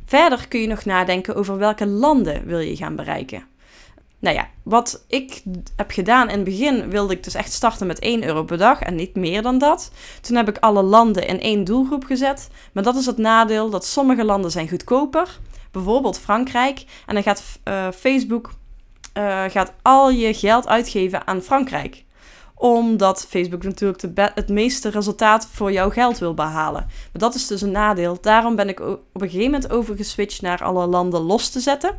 Verder 0.06 0.48
kun 0.48 0.60
je 0.60 0.68
nog 0.68 0.86
nadenken 0.86 1.36
over 1.36 1.58
welke 1.58 1.88
landen 1.88 2.46
wil 2.46 2.60
je 2.60 2.76
gaan 2.76 2.96
bereiken. 2.96 3.44
Nou 4.20 4.36
ja, 4.36 4.48
wat 4.64 5.06
ik 5.08 5.44
heb 5.76 5.92
gedaan 5.92 6.30
in 6.30 6.36
het 6.36 6.44
begin 6.44 6.90
wilde 6.90 7.14
ik 7.14 7.24
dus 7.24 7.34
echt 7.34 7.52
starten 7.52 7.88
met 7.88 8.00
1 8.00 8.24
euro 8.24 8.44
per 8.44 8.58
dag 8.58 8.82
en 8.82 8.96
niet 8.96 9.16
meer 9.16 9.42
dan 9.42 9.58
dat. 9.58 9.92
Toen 10.22 10.36
heb 10.36 10.48
ik 10.48 10.58
alle 10.58 10.84
landen 10.84 11.28
in 11.28 11.42
één 11.42 11.64
doelgroep 11.64 12.04
gezet. 12.04 12.50
Maar 12.72 12.84
dat 12.84 12.96
is 12.96 13.06
het 13.06 13.18
nadeel 13.18 13.70
dat 13.70 13.86
sommige 13.86 14.24
landen 14.24 14.52
zijn 14.52 14.70
goedkoper 14.70 15.40
bijvoorbeeld 15.72 16.20
Frankrijk. 16.20 16.86
En 17.06 17.14
dan 17.14 17.24
gaat 17.24 17.60
uh, 17.68 17.88
Facebook 17.92 18.52
gaat 19.48 19.74
al 19.82 20.10
je 20.10 20.34
geld 20.34 20.68
uitgeven 20.68 21.28
aan 21.28 21.42
Frankrijk 21.42 22.04
omdat 22.62 23.25
Facebook 23.30 23.63
natuurlijk 23.63 24.04
het 24.36 24.50
meeste 24.50 24.89
resultaat 24.89 25.48
voor 25.51 25.72
jouw 25.72 25.89
geld 25.89 26.18
wil 26.18 26.34
behalen. 26.34 26.86
Maar 26.86 27.22
dat 27.22 27.36
is 27.36 27.48
dus 27.48 27.62
een 27.62 27.72
nadeel. 27.72 28.17
Daarom 28.22 28.56
ben 28.56 28.69
ik 28.69 28.80
op 28.80 29.00
een 29.13 29.30
gegeven 29.30 29.52
moment 29.52 29.72
overgeswitcht 29.72 30.41
naar 30.41 30.63
alle 30.63 30.88
landen 30.88 31.22
los 31.22 31.50
te 31.50 31.60
zetten. 31.60 31.98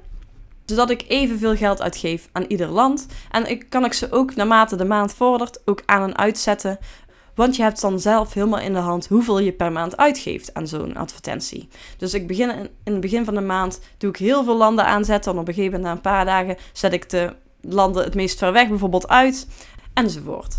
Zodat 0.65 0.91
ik 0.91 1.05
evenveel 1.09 1.57
geld 1.57 1.83
uitgeef 1.83 2.29
aan 2.33 2.45
ieder 2.49 2.69
land. 2.69 3.07
En 3.31 3.51
ik, 3.51 3.67
kan 3.69 3.85
ik 3.85 3.93
ze 3.93 4.13
ook 4.13 4.35
naarmate 4.35 4.77
de 4.77 4.85
maand 4.85 5.15
vordert 5.15 5.61
ook 5.65 5.83
aan 5.87 6.03
en 6.03 6.19
uitzetten. 6.19 6.79
Want 7.35 7.57
je 7.57 7.63
hebt 7.63 7.81
dan 7.81 8.01
zelf 8.01 8.33
helemaal 8.33 8.61
in 8.61 8.73
de 8.73 8.79
hand 8.79 9.07
hoeveel 9.07 9.39
je 9.39 9.53
per 9.53 9.73
maand 9.73 9.97
uitgeeft 9.97 10.55
aan 10.55 10.67
zo'n 10.67 10.97
advertentie. 10.97 11.69
Dus 11.99 12.15
ik 12.15 12.27
begin 12.27 12.51
in, 12.51 12.69
in 12.85 12.93
het 12.93 13.01
begin 13.01 13.25
van 13.25 13.35
de 13.35 13.41
maand 13.41 13.81
doe 13.99 14.11
ik 14.11 14.17
heel 14.17 14.45
veel 14.45 14.57
landen 14.57 14.85
aanzetten. 14.85 15.33
En 15.33 15.39
op 15.39 15.49
een 15.49 15.55
gegeven 15.55 15.81
moment 15.81 15.89
na 15.91 15.97
een 15.97 16.15
paar 16.17 16.25
dagen 16.25 16.57
zet 16.73 16.93
ik 16.93 17.11
de 17.11 17.35
landen 17.61 18.05
het 18.05 18.15
meest 18.15 18.39
ver 18.39 18.53
weg 18.53 18.69
bijvoorbeeld 18.69 19.09
uit. 19.09 19.47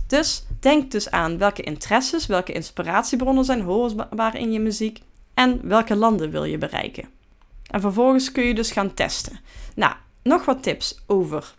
Dus 0.08 0.44
denk 0.60 0.92
dus 0.92 1.12
aan 1.12 1.38
welke 1.38 1.62
interesses, 1.62 2.26
welke 2.26 2.52
inspiratiebronnen 2.52 3.46
zijn 3.46 3.62
hoorbaar 3.62 4.38
in 4.38 4.52
je 4.52 4.60
muziek. 4.60 5.02
En 5.34 5.60
welke 5.68 5.96
landen 5.96 6.32
wil 6.32 6.44
je 6.44 6.58
bereiken. 6.58 7.10
En 7.70 7.82
vervolgens 7.82 8.32
kun 8.32 8.44
je 8.44 8.54
dus 8.54 8.72
gaan 8.72 8.94
testen. 8.94 9.40
Nou, 9.76 9.94
nog 10.24 10.46
wat 10.46 10.64
tips 10.64 11.00
over 11.08 11.56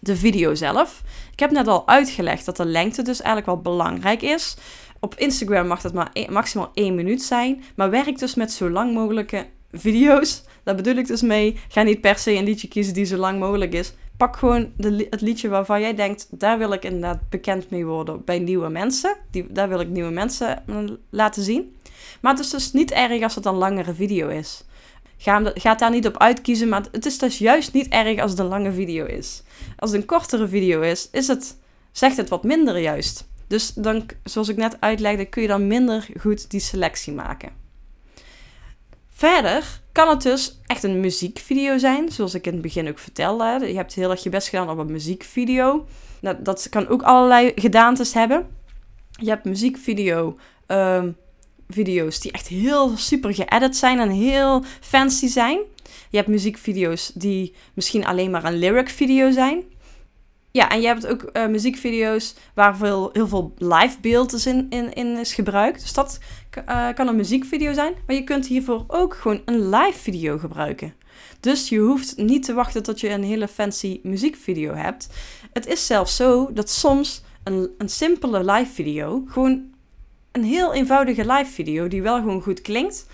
de 0.00 0.16
video 0.16 0.54
zelf. 0.54 1.02
Ik 1.32 1.38
heb 1.38 1.50
net 1.50 1.68
al 1.68 1.88
uitgelegd 1.88 2.44
dat 2.44 2.56
de 2.56 2.64
lengte 2.64 3.02
dus 3.02 3.20
eigenlijk 3.20 3.46
wel 3.46 3.74
belangrijk 3.74 4.22
is. 4.22 4.56
Op 5.00 5.14
Instagram 5.14 5.66
mag 5.66 5.80
dat 5.80 5.92
maar 5.92 6.10
e- 6.12 6.30
maximaal 6.30 6.70
1 6.74 6.94
minuut 6.94 7.22
zijn. 7.22 7.62
Maar 7.74 7.90
werk 7.90 8.18
dus 8.18 8.34
met 8.34 8.52
zo 8.52 8.70
lang 8.70 8.94
mogelijke 8.94 9.46
video's. 9.72 10.42
Daar 10.62 10.74
bedoel 10.74 10.94
ik 10.94 11.06
dus 11.06 11.22
mee. 11.22 11.60
Ga 11.68 11.82
niet 11.82 12.00
per 12.00 12.18
se 12.18 12.32
een 12.32 12.44
liedje 12.44 12.68
kiezen 12.68 12.94
die 12.94 13.04
zo 13.04 13.16
lang 13.16 13.38
mogelijk 13.38 13.72
is. 13.72 13.92
Pak 14.20 14.36
gewoon 14.36 14.72
de, 14.76 15.06
het 15.10 15.20
liedje 15.20 15.48
waarvan 15.48 15.80
jij 15.80 15.94
denkt, 15.94 16.26
daar 16.30 16.58
wil 16.58 16.72
ik 16.72 16.84
inderdaad 16.84 17.28
bekend 17.28 17.70
mee 17.70 17.86
worden 17.86 18.24
bij 18.24 18.38
nieuwe 18.38 18.68
mensen. 18.68 19.16
Die, 19.30 19.52
daar 19.52 19.68
wil 19.68 19.80
ik 19.80 19.88
nieuwe 19.88 20.10
mensen 20.10 20.62
mm, 20.66 20.96
laten 21.10 21.42
zien. 21.42 21.76
Maar 22.20 22.32
het 22.32 22.44
is 22.44 22.50
dus 22.50 22.72
niet 22.72 22.90
erg 22.90 23.22
als 23.22 23.34
het 23.34 23.44
een 23.44 23.54
langere 23.54 23.94
video 23.94 24.28
is. 24.28 24.64
Ga, 25.16 25.74
daar 25.74 25.90
niet 25.90 26.06
op 26.06 26.18
uitkiezen, 26.18 26.68
maar 26.68 26.84
het 26.92 27.06
is 27.06 27.18
dus 27.18 27.38
juist 27.38 27.72
niet 27.72 27.88
erg 27.88 28.20
als 28.20 28.30
het 28.30 28.40
een 28.40 28.46
lange 28.46 28.72
video 28.72 29.04
is. 29.04 29.42
Als 29.76 29.90
het 29.90 30.00
een 30.00 30.06
kortere 30.06 30.48
video 30.48 30.80
is, 30.80 31.08
is 31.12 31.26
het, 31.26 31.56
zegt 31.92 32.16
het 32.16 32.28
wat 32.28 32.44
minder 32.44 32.78
juist. 32.78 33.28
Dus 33.46 33.72
dan, 33.74 34.06
zoals 34.24 34.48
ik 34.48 34.56
net 34.56 34.76
uitlegde, 34.80 35.24
kun 35.24 35.42
je 35.42 35.48
dan 35.48 35.66
minder 35.66 36.08
goed 36.18 36.50
die 36.50 36.60
selectie 36.60 37.12
maken. 37.12 37.52
Verder 39.10 39.80
kan 39.92 40.08
het 40.08 40.22
dus 40.22 40.60
echt 40.66 40.82
een 40.82 41.00
muziekvideo 41.00 41.78
zijn, 41.78 42.12
zoals 42.12 42.34
ik 42.34 42.46
in 42.46 42.52
het 42.52 42.62
begin 42.62 42.88
ook 42.88 42.98
vertelde. 42.98 43.66
Je 43.68 43.76
hebt 43.76 43.94
heel 43.94 44.10
erg 44.10 44.22
je 44.22 44.30
best 44.30 44.48
gedaan 44.48 44.70
op 44.70 44.78
een 44.78 44.92
muziekvideo. 44.92 45.86
Dat 46.38 46.68
kan 46.68 46.88
ook 46.88 47.02
allerlei 47.02 47.52
gedaantes 47.54 48.14
hebben. 48.14 48.46
Je 49.10 49.28
hebt 49.28 49.44
muziekvideo, 49.44 50.36
um, 50.66 51.16
video's 51.68 52.20
die 52.20 52.32
echt 52.32 52.46
heel 52.46 52.96
super 52.96 53.34
geëdit 53.34 53.76
zijn 53.76 54.00
en 54.00 54.10
heel 54.10 54.64
fancy 54.80 55.26
zijn. 55.26 55.58
Je 56.10 56.16
hebt 56.16 56.28
muziekvideo's 56.28 57.10
die 57.14 57.54
misschien 57.74 58.06
alleen 58.06 58.30
maar 58.30 58.44
een 58.44 58.58
lyric 58.58 58.88
video 58.88 59.30
zijn. 59.30 59.62
Ja, 60.52 60.70
en 60.70 60.80
je 60.80 60.86
hebt 60.86 61.06
ook 61.06 61.30
uh, 61.32 61.46
muziekvideo's 61.46 62.34
waar 62.54 62.76
veel, 62.76 63.10
heel 63.12 63.28
veel 63.28 63.54
live 63.56 63.96
beelden 64.00 64.46
in, 64.46 64.66
in, 64.70 64.92
in 64.92 65.18
is 65.18 65.34
gebruikt. 65.34 65.80
Dus 65.80 65.92
dat 65.92 66.18
uh, 66.68 66.88
kan 66.94 67.08
een 67.08 67.16
muziekvideo 67.16 67.72
zijn. 67.72 67.94
Maar 68.06 68.16
je 68.16 68.24
kunt 68.24 68.46
hiervoor 68.46 68.84
ook 68.86 69.14
gewoon 69.14 69.42
een 69.44 69.68
live 69.68 69.98
video 69.98 70.38
gebruiken. 70.38 70.94
Dus 71.40 71.68
je 71.68 71.78
hoeft 71.78 72.16
niet 72.16 72.42
te 72.44 72.52
wachten 72.52 72.82
tot 72.82 73.00
je 73.00 73.08
een 73.08 73.22
hele 73.22 73.48
fancy 73.48 74.00
muziekvideo 74.02 74.74
hebt. 74.74 75.08
Het 75.52 75.66
is 75.66 75.86
zelfs 75.86 76.16
zo 76.16 76.52
dat 76.52 76.70
soms 76.70 77.22
een, 77.44 77.70
een 77.78 77.88
simpele 77.88 78.52
live 78.52 78.72
video, 78.72 79.24
gewoon 79.26 79.70
een 80.32 80.44
heel 80.44 80.74
eenvoudige 80.74 81.32
live 81.32 81.50
video 81.50 81.88
die 81.88 82.02
wel 82.02 82.18
gewoon 82.18 82.42
goed 82.42 82.60
klinkt, 82.60 83.06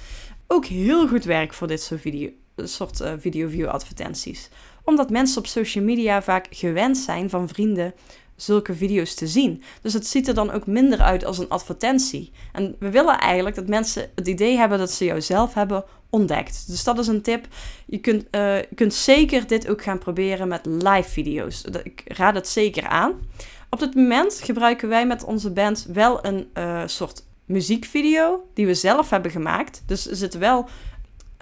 ook 0.47 0.65
heel 0.65 1.09
goed 1.09 1.25
werkt 1.25 1.57
voor 1.57 1.67
dit 1.67 1.83
soort 1.83 2.01
video, 2.01 2.31
soort 2.57 3.01
uh, 3.01 3.13
video 3.19 3.49
view 3.49 3.69
advertenties. 3.69 4.49
Omdat 4.87 5.11
mensen 5.11 5.39
op 5.39 5.47
social 5.47 5.85
media 5.85 6.23
vaak 6.23 6.47
gewend 6.51 6.97
zijn 6.97 7.31
van 7.31 7.49
vrienden 7.49 7.95
zulke 8.37 8.75
video's 8.75 9.15
te 9.15 9.27
zien. 9.27 9.63
Dus 9.83 9.93
het 9.93 10.07
ziet 10.07 10.29
er 10.29 10.35
dan 10.35 10.51
ook 10.51 10.67
minder 10.67 11.01
uit 11.01 11.25
als 11.25 11.39
een 11.39 11.49
advertentie. 11.49 12.33
En 12.53 12.77
we 12.79 12.91
willen 12.91 13.19
eigenlijk 13.19 13.57
dat 13.57 13.69
mensen 13.69 14.11
het 14.15 14.29
idee 14.29 14.57
hebben 14.57 14.79
dat 14.79 14.91
ze 14.91 15.05
jou 15.05 15.21
zelf 15.21 15.55
hebben 15.55 15.85
ontdekt. 16.11 16.65
Dus 16.67 16.85
dat 16.85 16.99
is 16.99 17.07
een 17.07 17.23
tip. 17.23 17.47
Je 17.87 17.99
kunt, 17.99 18.27
je 18.31 18.69
kunt 18.75 18.95
zeker 18.95 19.47
dit 19.47 19.69
ook 19.69 19.83
gaan 19.83 19.99
proberen 19.99 20.49
met 20.49 20.67
live 20.67 21.11
video's. 21.11 21.65
Ik 21.83 22.03
raad 22.05 22.35
het 22.35 22.49
zeker 22.49 22.87
aan. 22.87 23.13
Op 23.71 23.79
dit 23.79 23.95
moment 23.95 24.41
gebruiken 24.43 24.89
wij 24.89 25.07
met 25.07 25.25
onze 25.25 25.51
band 25.51 25.87
wel 25.93 26.27
een 26.27 26.51
uh, 26.55 26.83
soort 26.87 27.25
muziekvideo 27.45 28.49
die 28.55 28.67
we 28.67 28.75
zelf 28.75 29.11
hebben 29.11 29.31
gemaakt. 29.31 29.83
Dus 29.87 30.11
er 30.11 30.17
zit 30.17 30.39
wel 30.39 30.69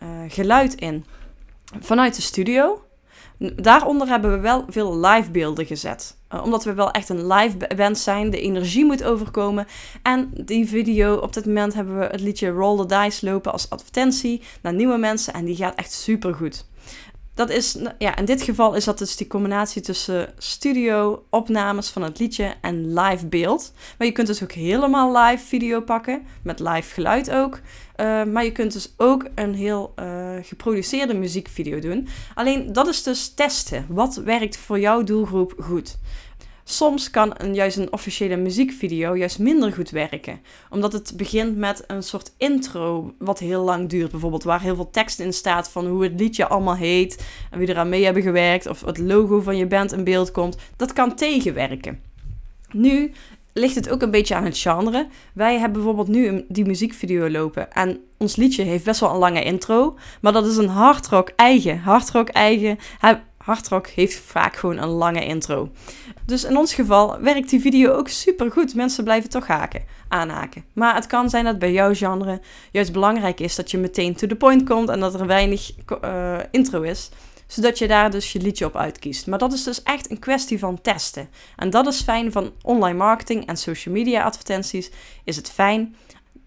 uh, 0.02 0.08
geluid 0.28 0.74
in 0.74 1.04
vanuit 1.80 2.16
de 2.16 2.22
studio. 2.22 2.84
Daaronder 3.38 4.08
hebben 4.08 4.30
we 4.30 4.38
wel 4.38 4.64
veel 4.68 4.98
live 4.98 5.30
beelden 5.30 5.66
gezet. 5.66 6.16
Uh, 6.34 6.44
omdat 6.44 6.64
we 6.64 6.74
wel 6.74 6.90
echt 6.90 7.08
een 7.08 7.26
live 7.26 7.56
band 7.76 7.98
zijn. 7.98 8.30
De 8.30 8.40
energie 8.40 8.84
moet 8.84 9.04
overkomen. 9.04 9.66
En 10.02 10.30
die 10.44 10.68
video, 10.68 11.14
op 11.16 11.32
dit 11.32 11.46
moment 11.46 11.74
hebben 11.74 11.98
we 11.98 12.04
het 12.04 12.20
liedje 12.20 12.48
Roll 12.48 12.86
the 12.86 13.00
Dice 13.00 13.26
lopen 13.26 13.52
als 13.52 13.70
advertentie 13.70 14.42
naar 14.62 14.74
nieuwe 14.74 14.96
mensen. 14.96 15.32
En 15.32 15.44
die 15.44 15.56
gaat 15.56 15.74
echt 15.74 15.92
super 15.92 16.34
goed. 16.34 16.66
dat 17.34 17.50
is, 17.50 17.78
ja, 17.98 18.16
in 18.16 18.24
dit 18.24 18.42
geval 18.42 18.74
is 18.74 18.84
dat 18.84 18.98
dus 18.98 19.16
die 19.16 19.26
combinatie 19.26 19.82
tussen 19.82 20.32
studio-opnames 20.38 21.90
van 21.90 22.02
het 22.02 22.18
liedje 22.18 22.54
en 22.60 22.94
live 22.94 23.26
beeld. 23.26 23.72
Maar 23.98 24.06
je 24.06 24.12
kunt 24.12 24.26
dus 24.26 24.42
ook 24.42 24.52
helemaal 24.52 25.16
live 25.16 25.44
video 25.44 25.80
pakken, 25.80 26.22
met 26.42 26.60
live 26.60 26.94
geluid 26.94 27.30
ook. 27.30 27.60
Uh, 27.96 28.24
maar 28.24 28.44
je 28.44 28.52
kunt 28.52 28.72
dus 28.72 28.94
ook 28.96 29.26
een 29.34 29.54
heel 29.54 29.92
uh, 29.98 30.34
geproduceerde 30.42 31.14
muziekvideo 31.14 31.78
doen. 31.78 32.08
Alleen 32.34 32.72
dat 32.72 32.88
is 32.88 33.02
dus 33.02 33.28
testen. 33.28 33.86
Wat 33.88 34.14
werkt 34.14 34.56
voor 34.56 34.80
jouw 34.80 35.02
doelgroep 35.02 35.54
goed? 35.58 35.98
Soms 36.64 37.10
kan 37.10 37.34
een, 37.36 37.54
juist 37.54 37.76
een 37.76 37.92
officiële 37.92 38.36
muziekvideo 38.36 39.16
juist 39.16 39.38
minder 39.38 39.72
goed 39.72 39.90
werken. 39.90 40.40
Omdat 40.70 40.92
het 40.92 41.12
begint 41.16 41.56
met 41.56 41.84
een 41.86 42.02
soort 42.02 42.32
intro 42.36 43.14
wat 43.18 43.38
heel 43.38 43.62
lang 43.62 43.88
duurt. 43.88 44.10
Bijvoorbeeld 44.10 44.42
waar 44.42 44.60
heel 44.60 44.74
veel 44.74 44.90
tekst 44.90 45.20
in 45.20 45.32
staat 45.32 45.70
van 45.70 45.86
hoe 45.86 46.02
het 46.02 46.20
liedje 46.20 46.46
allemaal 46.46 46.76
heet. 46.76 47.24
En 47.50 47.58
wie 47.58 47.68
eraan 47.68 47.88
mee 47.88 48.04
hebben 48.04 48.22
gewerkt. 48.22 48.66
Of 48.66 48.80
het 48.80 48.98
logo 48.98 49.40
van 49.40 49.56
je 49.56 49.66
band 49.66 49.92
in 49.92 50.04
beeld 50.04 50.30
komt. 50.30 50.56
Dat 50.76 50.92
kan 50.92 51.14
tegenwerken. 51.14 52.00
Nu 52.70 53.12
ligt 53.54 53.74
het 53.74 53.90
ook 53.90 54.02
een 54.02 54.10
beetje 54.10 54.34
aan 54.34 54.44
het 54.44 54.58
genre. 54.58 55.06
Wij 55.34 55.58
hebben 55.58 55.72
bijvoorbeeld 55.72 56.08
nu 56.08 56.44
die 56.48 56.64
muziekvideo 56.64 57.30
lopen. 57.30 57.72
En 57.72 58.00
ons 58.18 58.36
liedje 58.36 58.62
heeft 58.62 58.84
best 58.84 59.00
wel 59.00 59.10
een 59.10 59.16
lange 59.16 59.44
intro. 59.44 59.98
Maar 60.20 60.32
dat 60.32 60.46
is 60.46 60.56
een 60.56 60.68
hardrock 60.68 61.32
eigen. 61.36 61.78
Hardrock 61.78 62.28
eigen. 62.28 62.78
Hardrock 63.36 63.86
heeft 63.86 64.18
vaak 64.18 64.56
gewoon 64.56 64.78
een 64.78 64.88
lange 64.88 65.24
intro. 65.24 65.70
Dus 66.26 66.44
in 66.44 66.56
ons 66.56 66.74
geval 66.74 67.20
werkt 67.20 67.50
die 67.50 67.60
video 67.60 67.92
ook 67.92 68.08
super 68.08 68.50
goed. 68.50 68.74
Mensen 68.74 69.04
blijven 69.04 69.30
toch 69.30 69.46
haken, 69.46 69.84
aanhaken. 70.08 70.64
Maar 70.72 70.94
het 70.94 71.06
kan 71.06 71.30
zijn 71.30 71.44
dat 71.44 71.58
bij 71.58 71.72
jouw 71.72 71.94
genre 71.94 72.40
juist 72.70 72.92
belangrijk 72.92 73.40
is 73.40 73.54
dat 73.54 73.70
je 73.70 73.78
meteen 73.78 74.14
to 74.14 74.26
the 74.26 74.36
point 74.36 74.68
komt 74.68 74.88
en 74.88 75.00
dat 75.00 75.20
er 75.20 75.26
weinig 75.26 75.70
uh, 76.04 76.38
intro 76.50 76.82
is 76.82 77.10
zodat 77.46 77.78
je 77.78 77.88
daar 77.88 78.10
dus 78.10 78.32
je 78.32 78.40
liedje 78.40 78.66
op 78.66 78.76
uitkiest. 78.76 79.26
Maar 79.26 79.38
dat 79.38 79.52
is 79.52 79.62
dus 79.62 79.82
echt 79.82 80.10
een 80.10 80.18
kwestie 80.18 80.58
van 80.58 80.80
testen. 80.80 81.28
En 81.56 81.70
dat 81.70 81.86
is 81.86 82.02
fijn 82.02 82.32
van 82.32 82.52
online 82.62 82.98
marketing 82.98 83.46
en 83.46 83.56
social 83.56 83.94
media 83.94 84.22
advertenties. 84.22 84.90
Is 85.24 85.36
het 85.36 85.50
fijn 85.50 85.96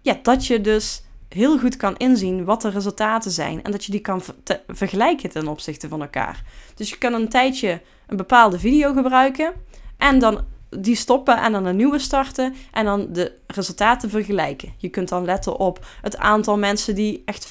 ja, 0.01 0.19
dat 0.21 0.45
je 0.45 0.61
dus 0.61 1.01
heel 1.29 1.59
goed 1.59 1.77
kan 1.77 1.97
inzien 1.97 2.45
wat 2.45 2.61
de 2.61 2.69
resultaten 2.69 3.31
zijn 3.31 3.63
en 3.63 3.71
dat 3.71 3.85
je 3.85 3.91
die 3.91 4.01
kan 4.01 4.21
vergelijken 4.67 5.29
ten 5.29 5.47
opzichte 5.47 5.87
van 5.87 6.01
elkaar. 6.01 6.43
Dus 6.75 6.89
je 6.89 6.97
kan 6.97 7.13
een 7.13 7.29
tijdje 7.29 7.81
een 8.07 8.17
bepaalde 8.17 8.59
video 8.59 8.93
gebruiken 8.93 9.53
en 9.97 10.19
dan 10.19 10.45
die 10.69 10.95
stoppen 10.95 11.37
en 11.41 11.51
dan 11.51 11.65
een 11.65 11.75
nieuwe 11.75 11.99
starten 11.99 12.55
en 12.71 12.85
dan 12.85 13.07
de 13.11 13.31
resultaten 13.47 14.09
vergelijken. 14.09 14.73
Je 14.77 14.89
kunt 14.89 15.09
dan 15.09 15.25
letten 15.25 15.57
op 15.57 15.85
het 16.01 16.17
aantal 16.17 16.57
mensen 16.57 16.95
die 16.95 17.21
echt 17.25 17.45
75% 17.45 17.49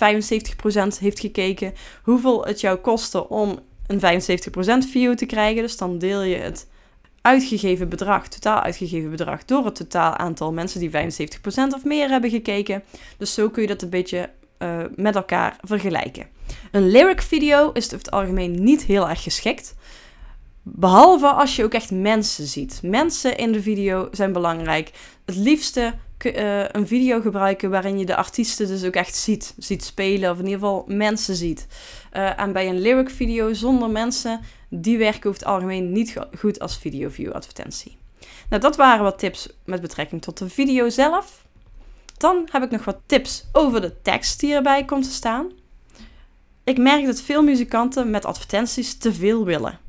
heeft 0.99 1.21
gekeken, 1.21 1.73
hoeveel 2.03 2.45
het 2.45 2.61
jou 2.61 2.77
kostte 2.77 3.29
om 3.29 3.59
een 3.87 4.23
75% 4.87 4.91
view 4.91 5.15
te 5.15 5.27
krijgen. 5.27 5.63
Dus 5.63 5.77
dan 5.77 5.99
deel 5.99 6.23
je 6.23 6.37
het 6.37 6.69
uitgegeven 7.21 7.89
bedrag, 7.89 8.29
totaal 8.29 8.61
uitgegeven 8.61 9.11
bedrag, 9.11 9.45
door 9.45 9.65
het 9.65 9.75
totaal 9.75 10.17
aantal 10.17 10.53
mensen 10.53 10.81
die 10.81 10.91
75% 10.91 10.95
of 11.75 11.85
meer 11.85 12.09
hebben 12.09 12.31
gekeken. 12.31 12.83
Dus 13.19 13.35
zo 13.35 13.51
kun 13.51 13.63
je 13.63 13.69
dat 13.69 13.83
een 13.83 13.91
beetje 13.91 14.31
uh, 14.59 14.79
met 14.95 15.15
elkaar 15.15 15.57
vergelijken. 15.61 16.27
Een 16.71 16.89
lyric 16.89 17.23
video 17.23 17.73
is 17.73 17.85
over 17.85 17.99
het 17.99 18.11
algemeen 18.11 18.63
niet 18.65 18.85
heel 18.85 19.09
erg 19.09 19.23
geschikt. 19.23 19.75
Behalve 20.69 21.27
als 21.27 21.57
je 21.57 21.65
ook 21.65 21.75
echt 21.75 21.91
mensen 21.91 22.47
ziet. 22.47 22.81
Mensen 22.83 23.37
in 23.37 23.53
de 23.53 23.63
video 23.63 24.09
zijn 24.11 24.33
belangrijk. 24.33 24.91
Het 25.25 25.37
liefste 25.37 25.95
uh, 26.25 26.69
een 26.69 26.87
video 26.87 27.21
gebruiken 27.21 27.71
waarin 27.71 27.99
je 27.99 28.07
de 28.07 28.17
artiesten 28.17 28.67
dus 28.67 28.85
ook 28.85 28.95
echt 28.95 29.17
ziet. 29.17 29.55
Ziet 29.59 29.85
spelen 29.85 30.31
of 30.31 30.39
in 30.39 30.45
ieder 30.45 30.59
geval 30.59 30.85
mensen 30.87 31.35
ziet. 31.35 31.67
Uh, 32.13 32.41
en 32.41 32.53
bij 32.53 32.69
een 32.69 32.81
lyric 32.81 33.11
video 33.11 33.53
zonder 33.53 33.91
mensen, 33.91 34.41
die 34.69 34.99
werken 34.99 35.29
over 35.31 35.41
het 35.41 35.49
algemeen 35.49 35.93
niet 35.93 36.17
goed 36.39 36.61
als 36.61 36.79
video 36.79 37.09
view 37.09 37.33
advertentie. 37.33 37.97
Nou, 38.49 38.63
dat 38.63 38.77
waren 38.77 39.05
wat 39.05 39.19
tips 39.19 39.49
met 39.65 39.81
betrekking 39.81 40.23
tot 40.23 40.39
de 40.39 40.49
video 40.49 40.89
zelf. 40.89 41.45
Dan 42.17 42.49
heb 42.53 42.63
ik 42.63 42.71
nog 42.71 42.85
wat 42.85 42.99
tips 43.07 43.45
over 43.53 43.81
de 43.81 44.03
tekst 44.03 44.41
die 44.41 44.55
erbij 44.55 44.85
komt 44.85 45.05
te 45.05 45.11
staan. 45.11 45.51
Ik 46.65 46.79
merk 46.79 47.07
dat 47.07 47.21
veel 47.21 47.43
muzikanten 47.43 48.11
met 48.11 48.25
advertenties 48.25 48.99
te 48.99 49.13
veel 49.13 49.45
willen. 49.45 49.85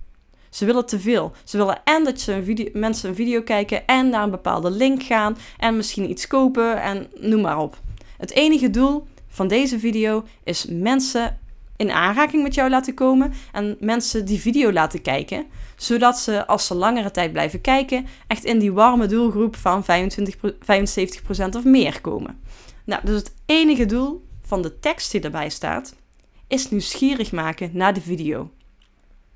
Ze 0.49 0.65
willen 0.65 0.85
te 0.85 0.99
veel. 0.99 1.31
Ze 1.43 1.57
willen 1.57 1.81
en 1.83 2.03
dat 2.03 2.19
ze 2.19 2.69
mensen 2.73 3.09
een 3.09 3.15
video 3.15 3.41
kijken 3.41 3.87
en 3.87 4.09
naar 4.09 4.23
een 4.23 4.31
bepaalde 4.31 4.71
link 4.71 5.03
gaan 5.03 5.37
en 5.57 5.75
misschien 5.75 6.09
iets 6.09 6.27
kopen 6.27 6.81
en 6.81 7.07
noem 7.19 7.41
maar 7.41 7.59
op. 7.59 7.79
Het 8.17 8.31
enige 8.31 8.69
doel 8.69 9.07
van 9.27 9.47
deze 9.47 9.79
video 9.79 10.23
is 10.43 10.65
mensen 10.69 11.39
in 11.77 11.91
aanraking 11.91 12.43
met 12.43 12.53
jou 12.53 12.69
laten 12.69 12.93
komen 12.93 13.33
en 13.51 13.77
mensen 13.79 14.25
die 14.25 14.39
video 14.39 14.71
laten 14.71 15.01
kijken, 15.01 15.45
zodat 15.75 16.17
ze 16.17 16.47
als 16.47 16.67
ze 16.67 16.75
langere 16.75 17.11
tijd 17.11 17.31
blijven 17.31 17.61
kijken, 17.61 18.05
echt 18.27 18.43
in 18.43 18.59
die 18.59 18.73
warme 18.73 19.05
doelgroep 19.05 19.55
van 19.55 19.83
25, 19.83 20.35
75% 20.35 21.55
of 21.55 21.63
meer 21.63 22.01
komen. 22.01 22.39
Nou, 22.85 23.05
dus 23.05 23.15
het 23.15 23.33
enige 23.45 23.85
doel 23.85 24.25
van 24.41 24.61
de 24.61 24.79
tekst 24.79 25.11
die 25.11 25.21
erbij 25.21 25.49
staat, 25.49 25.95
is 26.47 26.69
nieuwsgierig 26.69 27.31
maken 27.31 27.69
naar 27.73 27.93
de 27.93 28.01
video. 28.01 28.51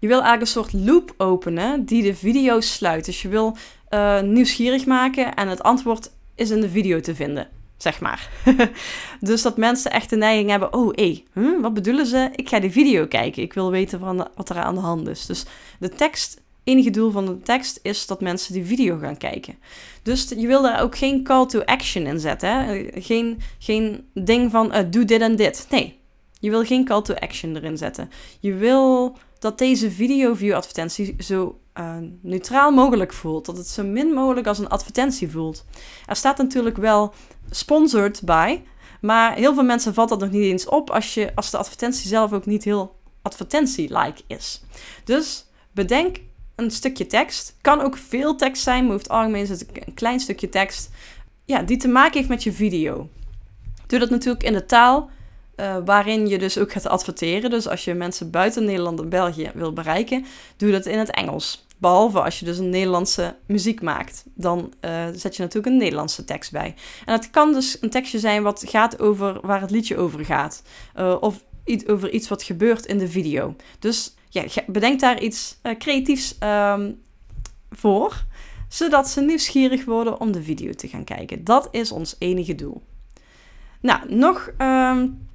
Je 0.01 0.07
wil 0.07 0.21
eigenlijk 0.21 0.41
een 0.41 0.61
soort 0.63 0.73
loop 0.73 1.13
openen 1.17 1.85
die 1.85 2.03
de 2.03 2.15
video 2.15 2.59
sluit. 2.59 3.05
Dus 3.05 3.21
je 3.21 3.27
wil 3.27 3.57
uh, 3.89 4.21
nieuwsgierig 4.21 4.85
maken 4.85 5.33
en 5.33 5.47
het 5.47 5.63
antwoord 5.63 6.11
is 6.35 6.49
in 6.49 6.61
de 6.61 6.69
video 6.69 6.99
te 6.99 7.15
vinden, 7.15 7.47
zeg 7.77 7.99
maar. 7.99 8.29
dus 9.19 9.41
dat 9.41 9.57
mensen 9.57 9.91
echt 9.91 10.09
de 10.09 10.15
neiging 10.15 10.49
hebben, 10.49 10.73
oh 10.73 10.93
hé, 10.95 11.23
hey, 11.33 11.59
wat 11.61 11.73
bedoelen 11.73 12.05
ze? 12.05 12.29
Ik 12.35 12.49
ga 12.49 12.59
die 12.59 12.71
video 12.71 13.07
kijken. 13.07 13.43
Ik 13.43 13.53
wil 13.53 13.71
weten 13.71 13.99
wat 14.35 14.49
er 14.49 14.55
aan 14.55 14.75
de 14.75 14.81
hand 14.81 15.07
is. 15.07 15.25
Dus 15.25 15.45
de 15.79 15.89
tekst, 15.89 16.41
enige 16.63 16.89
doel 16.89 17.11
van 17.11 17.25
de 17.25 17.41
tekst 17.41 17.79
is 17.81 18.07
dat 18.07 18.21
mensen 18.21 18.53
die 18.53 18.65
video 18.65 18.97
gaan 18.97 19.17
kijken. 19.17 19.55
Dus 20.03 20.29
je 20.29 20.47
wil 20.47 20.61
daar 20.61 20.81
ook 20.81 20.97
geen 20.97 21.23
call 21.23 21.45
to 21.45 21.59
action 21.59 22.05
in 22.05 22.19
zetten. 22.19 22.65
Hè? 22.65 22.89
Geen, 22.93 23.39
geen 23.59 24.07
ding 24.13 24.51
van, 24.51 24.75
uh, 24.75 24.79
doe 24.89 25.05
dit 25.05 25.21
en 25.21 25.35
dit. 25.35 25.67
Nee, 25.69 25.99
je 26.39 26.49
wil 26.49 26.65
geen 26.65 26.85
call 26.85 27.01
to 27.01 27.13
action 27.13 27.55
erin 27.55 27.77
zetten. 27.77 28.09
Je 28.39 28.53
wil 28.53 29.17
dat 29.41 29.57
deze 29.57 29.91
video-view 29.91 30.53
advertentie 30.53 31.15
zo 31.19 31.59
uh, 31.79 31.95
neutraal 32.21 32.71
mogelijk 32.71 33.13
voelt. 33.13 33.45
Dat 33.45 33.57
het 33.57 33.67
zo 33.67 33.83
min 33.83 34.13
mogelijk 34.13 34.47
als 34.47 34.59
een 34.59 34.67
advertentie 34.67 35.31
voelt. 35.31 35.65
Er 36.05 36.15
staat 36.15 36.37
natuurlijk 36.37 36.77
wel 36.77 37.13
sponsored 37.49 38.21
bij. 38.23 38.63
Maar 39.01 39.33
heel 39.33 39.53
veel 39.53 39.63
mensen 39.63 39.93
valt 39.93 40.09
dat 40.09 40.19
nog 40.19 40.29
niet 40.29 40.43
eens 40.43 40.65
op 40.65 40.89
als, 40.89 41.13
je, 41.13 41.35
als 41.35 41.51
de 41.51 41.57
advertentie 41.57 42.07
zelf 42.07 42.33
ook 42.33 42.45
niet 42.45 42.63
heel 42.63 42.95
advertentie-like 43.21 44.21
is. 44.27 44.63
Dus 45.03 45.45
bedenk 45.71 46.17
een 46.55 46.71
stukje 46.71 47.07
tekst. 47.07 47.55
Kan 47.61 47.81
ook 47.81 47.97
veel 47.97 48.35
tekst 48.35 48.63
zijn, 48.63 48.83
maar 48.83 48.93
over 48.93 49.07
het 49.07 49.15
algemeen 49.15 49.41
is 49.41 49.49
het 49.49 49.65
een 49.73 49.93
klein 49.93 50.19
stukje 50.19 50.49
tekst. 50.49 50.89
Ja, 51.45 51.61
die 51.61 51.77
te 51.77 51.87
maken 51.87 52.17
heeft 52.17 52.29
met 52.29 52.43
je 52.43 52.53
video. 52.53 53.09
Doe 53.87 53.99
dat 53.99 54.09
natuurlijk 54.09 54.43
in 54.43 54.53
de 54.53 54.65
taal 54.65 55.09
uh, 55.61 55.77
waarin 55.85 56.27
je 56.27 56.37
dus 56.37 56.57
ook 56.57 56.71
gaat 56.71 56.87
adverteren. 56.87 57.49
Dus 57.49 57.67
als 57.67 57.83
je 57.85 57.93
mensen 57.93 58.29
buiten 58.29 58.65
Nederland 58.65 58.99
en 58.99 59.09
België 59.09 59.51
wil 59.53 59.73
bereiken, 59.73 60.25
doe 60.57 60.71
dat 60.71 60.85
in 60.85 60.99
het 60.99 61.11
Engels. 61.11 61.65
Behalve 61.77 62.21
als 62.21 62.39
je 62.39 62.45
dus 62.45 62.57
een 62.57 62.69
Nederlandse 62.69 63.35
muziek 63.45 63.81
maakt. 63.81 64.23
Dan 64.33 64.73
uh, 64.85 65.05
zet 65.13 65.35
je 65.35 65.41
natuurlijk 65.41 65.73
een 65.73 65.77
Nederlandse 65.79 66.23
tekst 66.23 66.51
bij. 66.51 66.75
En 67.05 67.13
het 67.13 67.29
kan 67.29 67.53
dus 67.53 67.77
een 67.81 67.89
tekstje 67.89 68.19
zijn 68.19 68.43
wat 68.43 68.63
gaat 68.67 68.99
over 68.99 69.39
waar 69.41 69.61
het 69.61 69.71
liedje 69.71 69.97
over 69.97 70.25
gaat. 70.25 70.63
Uh, 70.99 71.15
of 71.19 71.43
iets 71.65 71.87
over 71.87 72.11
iets 72.11 72.27
wat 72.27 72.43
gebeurt 72.43 72.85
in 72.85 72.97
de 72.97 73.07
video. 73.07 73.55
Dus 73.79 74.15
ja, 74.29 74.43
bedenk 74.67 74.99
daar 74.99 75.21
iets 75.21 75.57
creatiefs 75.77 76.35
um, 76.43 77.01
voor. 77.71 78.23
Zodat 78.69 79.09
ze 79.09 79.21
nieuwsgierig 79.21 79.85
worden 79.85 80.19
om 80.19 80.31
de 80.31 80.43
video 80.43 80.71
te 80.71 80.87
gaan 80.87 81.03
kijken. 81.03 81.43
Dat 81.43 81.67
is 81.71 81.91
ons 81.91 82.15
enige 82.19 82.55
doel. 82.55 82.81
Nou, 83.81 84.15
nog 84.15 84.51
um, 84.57 85.29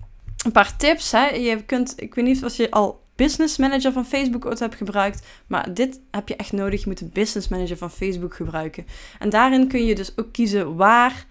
een 0.46 0.52
paar 0.52 0.76
tips. 0.76 1.12
Hè. 1.12 1.26
Je 1.26 1.62
kunt, 1.62 1.94
ik 1.96 2.14
weet 2.14 2.24
niet 2.24 2.44
of 2.44 2.56
je 2.56 2.70
al 2.70 3.04
Business 3.16 3.56
Manager 3.56 3.92
van 3.92 4.06
Facebook 4.06 4.46
ooit 4.46 4.58
hebt 4.58 4.74
gebruikt, 4.74 5.26
maar 5.46 5.74
dit 5.74 6.00
heb 6.10 6.28
je 6.28 6.36
echt 6.36 6.52
nodig. 6.52 6.80
Je 6.80 6.88
moet 6.88 6.98
de 6.98 7.04
Business 7.04 7.48
Manager 7.48 7.76
van 7.76 7.90
Facebook 7.90 8.34
gebruiken. 8.34 8.86
En 9.18 9.30
daarin 9.30 9.68
kun 9.68 9.84
je 9.84 9.94
dus 9.94 10.18
ook 10.18 10.32
kiezen 10.32 10.76
waar 10.76 11.26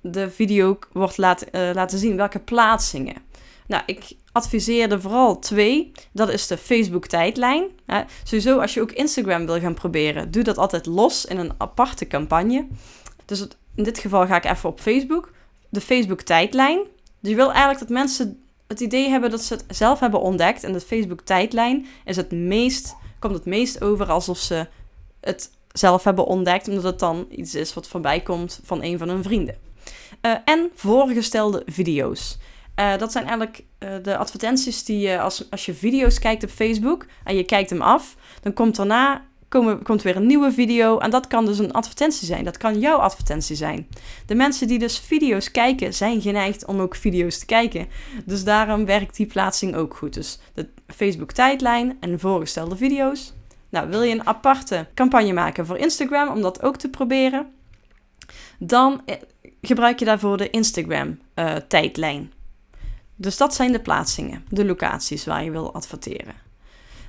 de 0.00 0.30
video 0.30 0.78
wordt 0.92 1.16
laten, 1.16 1.48
uh, 1.52 1.70
laten 1.74 1.98
zien, 1.98 2.16
welke 2.16 2.38
plaatsingen. 2.38 3.16
Nou, 3.66 3.82
ik 3.86 4.12
adviseer 4.32 4.92
er 4.92 5.00
vooral 5.00 5.38
twee. 5.38 5.92
Dat 6.12 6.28
is 6.28 6.46
de 6.46 6.58
Facebook 6.58 7.06
tijdlijn. 7.06 7.64
Hè. 7.86 8.02
Sowieso 8.22 8.58
als 8.58 8.74
je 8.74 8.80
ook 8.80 8.92
Instagram 8.92 9.46
wil 9.46 9.60
gaan 9.60 9.74
proberen, 9.74 10.30
doe 10.30 10.42
dat 10.42 10.58
altijd 10.58 10.86
los 10.86 11.24
in 11.24 11.38
een 11.38 11.52
aparte 11.58 12.06
campagne. 12.06 12.66
Dus 13.24 13.46
in 13.74 13.84
dit 13.84 13.98
geval 13.98 14.26
ga 14.26 14.36
ik 14.36 14.44
even 14.44 14.68
op 14.68 14.80
Facebook. 14.80 15.32
De 15.68 15.80
Facebook 15.80 16.20
tijdlijn. 16.20 16.78
Dus 17.26 17.34
je 17.34 17.40
wil 17.40 17.50
eigenlijk 17.50 17.78
dat 17.78 17.88
mensen 17.88 18.42
het 18.66 18.80
idee 18.80 19.08
hebben 19.08 19.30
dat 19.30 19.42
ze 19.42 19.54
het 19.54 19.64
zelf 19.68 20.00
hebben 20.00 20.20
ontdekt. 20.20 20.64
En 20.64 20.72
de 20.72 20.80
Facebook-tijdlijn 20.80 21.86
is 22.04 22.16
het 22.16 22.32
meest, 22.32 22.96
komt 23.18 23.34
het 23.34 23.44
meest 23.44 23.82
over 23.82 24.10
alsof 24.10 24.38
ze 24.38 24.66
het 25.20 25.50
zelf 25.72 26.04
hebben 26.04 26.26
ontdekt, 26.26 26.68
omdat 26.68 26.82
het 26.82 26.98
dan 26.98 27.26
iets 27.30 27.54
is 27.54 27.74
wat 27.74 27.88
voorbij 27.88 28.20
komt 28.20 28.60
van 28.64 28.82
een 28.82 28.98
van 28.98 29.08
hun 29.08 29.22
vrienden. 29.22 29.54
Uh, 30.22 30.34
en 30.44 30.70
voorgestelde 30.74 31.62
video's. 31.66 32.38
Uh, 32.80 32.98
dat 32.98 33.12
zijn 33.12 33.24
eigenlijk 33.24 33.64
uh, 33.78 33.90
de 34.02 34.16
advertenties 34.16 34.84
die 34.84 34.98
je 34.98 35.20
als, 35.20 35.50
als 35.50 35.66
je 35.66 35.74
video's 35.74 36.18
kijkt 36.18 36.44
op 36.44 36.50
Facebook 36.50 37.06
en 37.24 37.36
je 37.36 37.44
kijkt 37.44 37.70
hem 37.70 37.82
af, 37.82 38.16
dan 38.40 38.52
komt 38.52 38.76
daarna 38.76 39.24
komt 39.82 40.02
weer 40.02 40.16
een 40.16 40.26
nieuwe 40.26 40.52
video 40.52 40.98
en 40.98 41.10
dat 41.10 41.26
kan 41.26 41.46
dus 41.46 41.58
een 41.58 41.72
advertentie 41.72 42.26
zijn. 42.26 42.44
Dat 42.44 42.56
kan 42.56 42.78
jouw 42.78 42.96
advertentie 42.96 43.56
zijn. 43.56 43.88
De 44.26 44.34
mensen 44.34 44.66
die 44.68 44.78
dus 44.78 44.98
video's 44.98 45.50
kijken, 45.50 45.94
zijn 45.94 46.20
geneigd 46.20 46.64
om 46.64 46.80
ook 46.80 46.96
video's 46.96 47.38
te 47.38 47.46
kijken. 47.46 47.86
Dus 48.24 48.44
daarom 48.44 48.84
werkt 48.84 49.16
die 49.16 49.26
plaatsing 49.26 49.74
ook 49.74 49.96
goed. 49.96 50.14
Dus 50.14 50.38
de 50.54 50.68
Facebook 50.86 51.32
tijdlijn 51.32 51.96
en 52.00 52.20
voorgestelde 52.20 52.76
video's. 52.76 53.32
Nou, 53.68 53.88
wil 53.88 54.02
je 54.02 54.14
een 54.14 54.26
aparte 54.26 54.86
campagne 54.94 55.32
maken 55.32 55.66
voor 55.66 55.76
Instagram 55.76 56.28
om 56.28 56.42
dat 56.42 56.62
ook 56.62 56.76
te 56.76 56.88
proberen? 56.88 57.54
Dan 58.58 59.02
eh, 59.04 59.16
gebruik 59.62 59.98
je 59.98 60.04
daarvoor 60.04 60.36
de 60.36 60.50
Instagram 60.50 61.18
uh, 61.34 61.54
tijdlijn. 61.54 62.32
Dus 63.16 63.36
dat 63.36 63.54
zijn 63.54 63.72
de 63.72 63.80
plaatsingen, 63.80 64.44
de 64.48 64.64
locaties 64.64 65.24
waar 65.24 65.44
je 65.44 65.50
wil 65.50 65.74
adverteren. 65.74 66.45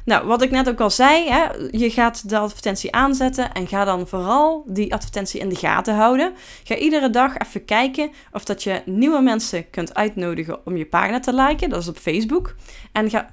Nou, 0.07 0.27
wat 0.27 0.41
ik 0.41 0.51
net 0.51 0.69
ook 0.69 0.79
al 0.79 0.89
zei, 0.89 1.29
hè, 1.29 1.45
je 1.71 1.89
gaat 1.89 2.29
de 2.29 2.37
advertentie 2.37 2.93
aanzetten 2.93 3.53
en 3.53 3.67
ga 3.67 3.85
dan 3.85 4.07
vooral 4.07 4.63
die 4.67 4.93
advertentie 4.93 5.39
in 5.39 5.49
de 5.49 5.55
gaten 5.55 5.95
houden. 5.95 6.33
Ga 6.63 6.75
iedere 6.75 7.09
dag 7.09 7.37
even 7.37 7.65
kijken 7.65 8.11
of 8.31 8.45
dat 8.45 8.63
je 8.63 8.81
nieuwe 8.85 9.21
mensen 9.21 9.69
kunt 9.69 9.95
uitnodigen 9.95 10.65
om 10.65 10.77
je 10.77 10.85
pagina 10.85 11.19
te 11.19 11.33
liken, 11.33 11.69
dat 11.69 11.81
is 11.81 11.87
op 11.87 11.97
Facebook. 11.97 12.55
En 12.91 13.09
ga 13.09 13.29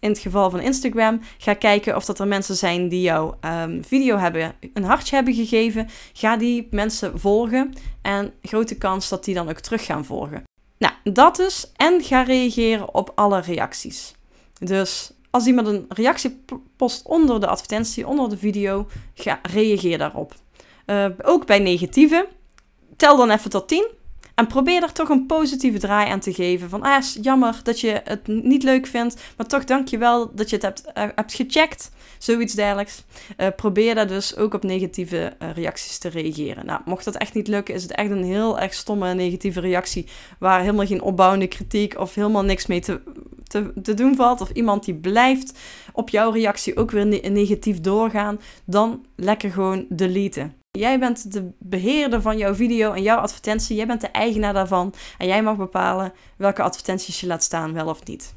in 0.00 0.08
het 0.10 0.18
geval 0.18 0.50
van 0.50 0.60
Instagram, 0.60 1.20
ga 1.38 1.54
kijken 1.54 1.96
of 1.96 2.04
dat 2.04 2.18
er 2.18 2.26
mensen 2.26 2.56
zijn 2.56 2.88
die 2.88 3.02
jouw 3.02 3.38
um, 3.40 3.84
video 3.84 4.16
hebben, 4.16 4.54
een 4.74 4.84
hartje 4.84 5.14
hebben 5.14 5.34
gegeven. 5.34 5.88
Ga 6.12 6.36
die 6.36 6.68
mensen 6.70 7.18
volgen 7.20 7.72
en 8.02 8.32
grote 8.42 8.78
kans 8.78 9.08
dat 9.08 9.24
die 9.24 9.34
dan 9.34 9.48
ook 9.48 9.60
terug 9.60 9.84
gaan 9.84 10.04
volgen. 10.04 10.42
Nou, 10.78 10.94
dat 11.04 11.36
dus. 11.36 11.72
En 11.76 12.02
ga 12.02 12.22
reageren 12.22 12.94
op 12.94 13.12
alle 13.14 13.40
reacties. 13.40 14.14
Dus 14.58 15.10
als 15.36 15.46
iemand 15.46 15.66
een 15.66 15.84
reactie 15.88 16.44
post 16.76 17.06
onder 17.06 17.40
de 17.40 17.46
advertentie, 17.46 18.06
onder 18.06 18.28
de 18.28 18.36
video, 18.36 18.86
ga, 19.14 19.40
reageer 19.42 19.98
daarop. 19.98 20.34
Uh, 20.86 21.06
ook 21.22 21.46
bij 21.46 21.58
negatieve, 21.58 22.28
tel 22.96 23.16
dan 23.16 23.30
even 23.30 23.50
tot 23.50 23.68
10 23.68 23.86
en 24.36 24.46
probeer 24.46 24.82
er 24.82 24.92
toch 24.92 25.08
een 25.08 25.26
positieve 25.26 25.78
draai 25.78 26.10
aan 26.10 26.20
te 26.20 26.32
geven. 26.32 26.68
Van, 26.68 26.82
ah, 26.82 27.02
jammer 27.20 27.60
dat 27.62 27.80
je 27.80 28.00
het 28.04 28.26
niet 28.26 28.62
leuk 28.62 28.86
vindt, 28.86 29.22
maar 29.36 29.46
toch 29.46 29.64
dank 29.64 29.88
je 29.88 29.98
wel 29.98 30.34
dat 30.34 30.50
je 30.50 30.56
het 30.56 30.64
hebt, 30.64 30.84
uh, 30.86 31.04
hebt 31.14 31.34
gecheckt. 31.34 31.90
Zoiets 32.18 32.54
dergelijks. 32.54 33.04
Uh, 33.36 33.46
probeer 33.56 33.94
daar 33.94 34.06
dus 34.06 34.36
ook 34.36 34.54
op 34.54 34.62
negatieve 34.62 35.32
uh, 35.42 35.48
reacties 35.54 35.98
te 35.98 36.08
reageren. 36.08 36.66
Nou, 36.66 36.80
mocht 36.84 37.04
dat 37.04 37.16
echt 37.16 37.34
niet 37.34 37.48
lukken, 37.48 37.74
is 37.74 37.82
het 37.82 37.92
echt 37.92 38.10
een 38.10 38.24
heel 38.24 38.58
erg 38.58 38.74
stomme 38.74 39.14
negatieve 39.14 39.60
reactie. 39.60 40.06
Waar 40.38 40.60
helemaal 40.60 40.86
geen 40.86 41.02
opbouwende 41.02 41.46
kritiek 41.46 41.98
of 41.98 42.14
helemaal 42.14 42.44
niks 42.44 42.66
mee 42.66 42.80
te, 42.80 43.00
te, 43.44 43.72
te 43.82 43.94
doen 43.94 44.16
valt. 44.16 44.40
Of 44.40 44.50
iemand 44.50 44.84
die 44.84 44.94
blijft 44.94 45.58
op 45.92 46.08
jouw 46.08 46.30
reactie 46.30 46.76
ook 46.76 46.90
weer 46.90 47.06
ne 47.06 47.18
negatief 47.18 47.80
doorgaan. 47.80 48.40
Dan 48.64 49.06
lekker 49.14 49.50
gewoon 49.50 49.86
deleten. 49.88 50.54
Jij 50.76 50.98
bent 50.98 51.32
de 51.32 51.50
beheerder 51.58 52.22
van 52.22 52.38
jouw 52.38 52.54
video 52.54 52.92
en 52.92 53.02
jouw 53.02 53.18
advertentie. 53.18 53.76
Jij 53.76 53.86
bent 53.86 54.00
de 54.00 54.06
eigenaar 54.06 54.52
daarvan. 54.52 54.94
En 55.18 55.26
jij 55.26 55.42
mag 55.42 55.56
bepalen 55.56 56.12
welke 56.36 56.62
advertenties 56.62 57.20
je 57.20 57.26
laat 57.26 57.42
staan, 57.42 57.72
wel 57.72 57.88
of 57.88 58.04
niet. 58.04 58.34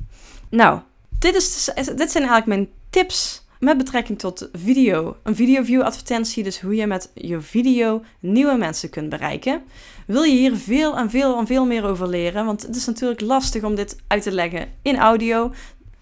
Nou, 0.49 0.80
dit, 1.19 1.36
is, 1.36 1.71
dit 1.75 2.12
zijn 2.12 2.23
eigenlijk 2.23 2.45
mijn 2.45 2.69
tips 2.89 3.47
met 3.60 3.78
betrekking 3.78 4.19
tot 4.19 4.49
video. 4.54 5.17
Een 5.23 5.36
video 5.36 5.63
view 5.63 5.82
advertentie, 5.82 6.43
dus 6.43 6.60
hoe 6.60 6.75
je 6.75 6.88
met 6.88 7.12
je 7.13 7.41
video 7.41 8.04
nieuwe 8.19 8.58
mensen 8.58 8.89
kunt 8.89 9.10
bereiken. 9.10 9.62
Wil 10.08 10.23
je 10.23 10.36
hier 10.36 10.56
veel 10.56 10.97
en 10.97 11.10
veel 11.10 11.38
en 11.38 11.47
veel 11.47 11.65
meer 11.65 11.86
over 11.86 12.08
leren? 12.08 12.45
Want 12.45 12.62
het 12.62 12.75
is 12.75 12.86
natuurlijk 12.86 13.21
lastig 13.21 13.63
om 13.63 13.75
dit 13.75 13.97
uit 14.08 14.23
te 14.23 14.32
leggen 14.32 14.67
in 14.82 14.97
audio. 14.97 15.52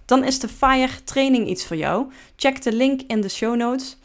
Dan 0.05 0.23
is 0.23 0.39
de 0.39 0.47
Fire 0.47 1.03
training 1.03 1.47
iets 1.47 1.65
voor 1.65 1.77
jou. 1.77 2.11
Check 2.35 2.61
de 2.61 2.73
link 2.73 3.01
in 3.07 3.21
de 3.21 3.29
show 3.29 3.55
notes. 3.55 3.97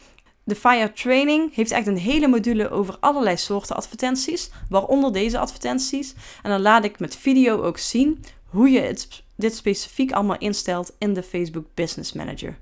De 0.44 0.54
Fire 0.54 0.92
Training 0.92 1.54
heeft 1.54 1.70
echt 1.70 1.86
een 1.86 1.98
hele 1.98 2.28
module 2.28 2.70
over 2.70 2.96
allerlei 3.00 3.36
soorten 3.36 3.76
advertenties, 3.76 4.50
waaronder 4.68 5.12
deze 5.12 5.38
advertenties. 5.38 6.14
En 6.42 6.50
dan 6.50 6.60
laat 6.60 6.84
ik 6.84 6.98
met 6.98 7.16
video 7.16 7.62
ook 7.62 7.78
zien 7.78 8.24
hoe 8.46 8.70
je 8.70 8.80
het, 8.80 9.22
dit 9.36 9.54
specifiek 9.54 10.12
allemaal 10.12 10.38
instelt 10.38 10.92
in 10.98 11.14
de 11.14 11.22
Facebook 11.22 11.66
Business 11.74 12.12
Manager. 12.12 12.56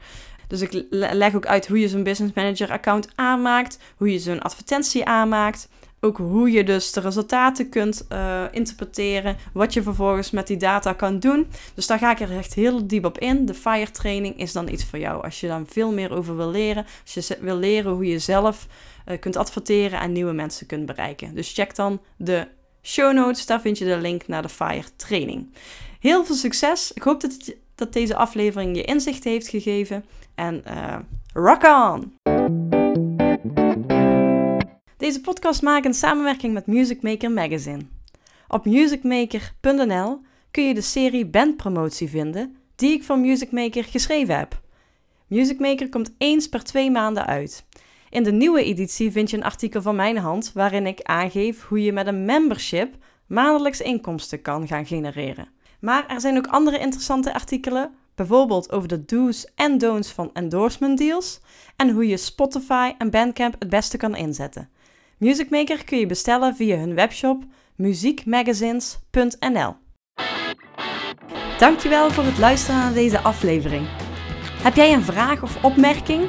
Dus 0.47 0.61
ik 0.61 0.85
leg 0.91 1.35
ook 1.35 1.47
uit 1.47 1.67
hoe 1.67 1.81
je 1.81 1.89
zo'n 1.89 2.03
Business 2.03 2.35
Manager 2.35 2.71
account 2.71 3.09
aanmaakt, 3.15 3.79
hoe 3.97 4.13
je 4.13 4.19
zo'n 4.19 4.43
advertentie 4.43 5.05
aanmaakt, 5.05 5.69
ook 6.01 6.17
hoe 6.17 6.51
je 6.51 6.65
dus 6.65 6.93
de 6.93 7.01
resultaten 7.01 7.69
kunt 7.69 8.07
uh, 8.13 8.45
interpreteren, 8.51 9.37
wat 9.53 9.73
je 9.73 9.83
vervolgens 9.83 10.31
met 10.31 10.47
die 10.47 10.57
data 10.57 10.93
kan 10.93 11.19
doen. 11.19 11.47
Dus 11.75 11.87
daar 11.87 11.99
ga 11.99 12.11
ik 12.11 12.21
er 12.21 12.37
echt 12.37 12.55
heel 12.55 12.87
diep 12.87 13.05
op 13.05 13.19
in. 13.19 13.47
De 13.47 13.55
FIRE 13.55 13.91
training 13.91 14.39
is 14.39 14.53
dan 14.53 14.69
iets 14.69 14.85
voor 14.85 14.99
jou. 14.99 15.23
Als 15.23 15.41
je 15.41 15.47
dan 15.47 15.67
veel 15.69 15.93
meer 15.93 16.13
over 16.13 16.37
wil 16.37 16.51
leren, 16.51 16.87
als 17.05 17.27
je 17.27 17.39
wil 17.41 17.57
leren 17.57 17.93
hoe 17.93 18.07
je 18.07 18.19
zelf 18.19 18.67
uh, 19.07 19.19
kunt 19.19 19.37
adverteren 19.37 20.01
en 20.01 20.13
nieuwe 20.13 20.33
mensen 20.33 20.67
kunt 20.67 20.87
bereiken. 20.87 21.35
Dus 21.35 21.53
check 21.53 21.75
dan 21.75 22.01
de 22.17 22.49
show 22.83 23.13
notes, 23.13 23.47
daar 23.47 23.61
vind 23.61 23.79
je 23.79 23.85
de 23.85 23.99
link 23.99 24.27
naar 24.27 24.43
de 24.43 24.49
FIRE 24.49 24.97
training. 24.97 25.55
Heel 26.01 26.25
veel 26.25 26.37
succes. 26.37 26.93
Ik 26.93 27.03
hoop 27.03 27.21
dat, 27.21 27.55
dat 27.75 27.93
deze 27.93 28.17
aflevering 28.17 28.77
je 28.77 28.83
inzicht 28.83 29.25
heeft 29.25 29.49
gegeven. 29.49 30.05
En 30.35 30.63
uh, 30.67 30.97
rock 31.33 31.63
on! 31.63 32.30
Deze 35.01 35.21
podcast 35.21 35.63
maak 35.63 35.85
in 35.85 35.95
samenwerking 35.95 36.53
met 36.53 36.67
Music 36.67 37.03
Maker 37.03 37.31
Magazine. 37.31 37.87
Op 38.49 38.65
musicmaker.nl 38.65 40.21
kun 40.51 40.65
je 40.65 40.75
de 40.75 40.81
serie 40.81 41.27
bandpromotie 41.27 42.09
vinden 42.09 42.57
die 42.75 42.93
ik 42.93 43.05
voor 43.05 43.19
Music 43.19 43.51
Maker 43.51 43.85
geschreven 43.85 44.39
heb. 44.39 44.61
Music 45.27 45.59
Maker 45.59 45.89
komt 45.89 46.15
eens 46.19 46.49
per 46.49 46.65
twee 46.65 46.91
maanden 46.91 47.27
uit. 47.27 47.65
In 48.11 48.23
de 48.23 48.33
nieuwe 48.33 48.65
editie 48.65 49.11
vind 49.11 49.31
je 49.31 49.37
een 49.37 49.45
artikel 49.45 49.83
van 49.83 49.97
mijn 49.97 50.19
hand 50.19 50.53
waarin 50.53 50.87
ik 50.87 51.03
aangeef 51.03 51.65
hoe 51.65 51.83
je 51.83 51.93
met 51.93 52.07
een 52.07 52.25
membership 52.25 52.95
maandelijks 53.27 53.81
inkomsten 53.81 54.43
kan 54.43 54.67
gaan 54.67 54.87
genereren. 54.87 55.49
Maar 55.81 56.09
er 56.09 56.21
zijn 56.21 56.37
ook 56.37 56.47
andere 56.47 56.79
interessante 56.79 57.35
artikelen, 57.35 57.95
bijvoorbeeld 58.15 58.73
over 58.73 58.89
de 58.89 59.05
do's 59.05 59.47
en 59.55 59.79
don'ts 59.79 60.13
van 60.13 60.31
endorsement 60.33 60.99
deals 60.99 61.41
en 61.77 61.91
hoe 61.91 62.07
je 62.07 62.17
Spotify 62.17 62.93
en 62.99 63.11
Bandcamp 63.11 63.57
het 63.59 63.71
beste 63.71 63.97
kan 63.97 64.17
inzetten. 64.17 64.69
Music 65.21 65.51
Maker 65.51 65.85
kun 65.85 65.99
je 65.99 66.07
bestellen 66.07 66.57
via 66.57 66.77
hun 66.77 66.95
webshop 66.95 67.45
muziekmagazines.nl. 67.77 69.75
Dankjewel 71.59 72.11
voor 72.11 72.25
het 72.25 72.39
luisteren 72.39 72.81
naar 72.81 72.93
deze 72.93 73.21
aflevering. 73.21 73.87
Heb 74.63 74.75
jij 74.75 74.93
een 74.93 75.03
vraag 75.03 75.43
of 75.43 75.65
opmerking? 75.65 76.29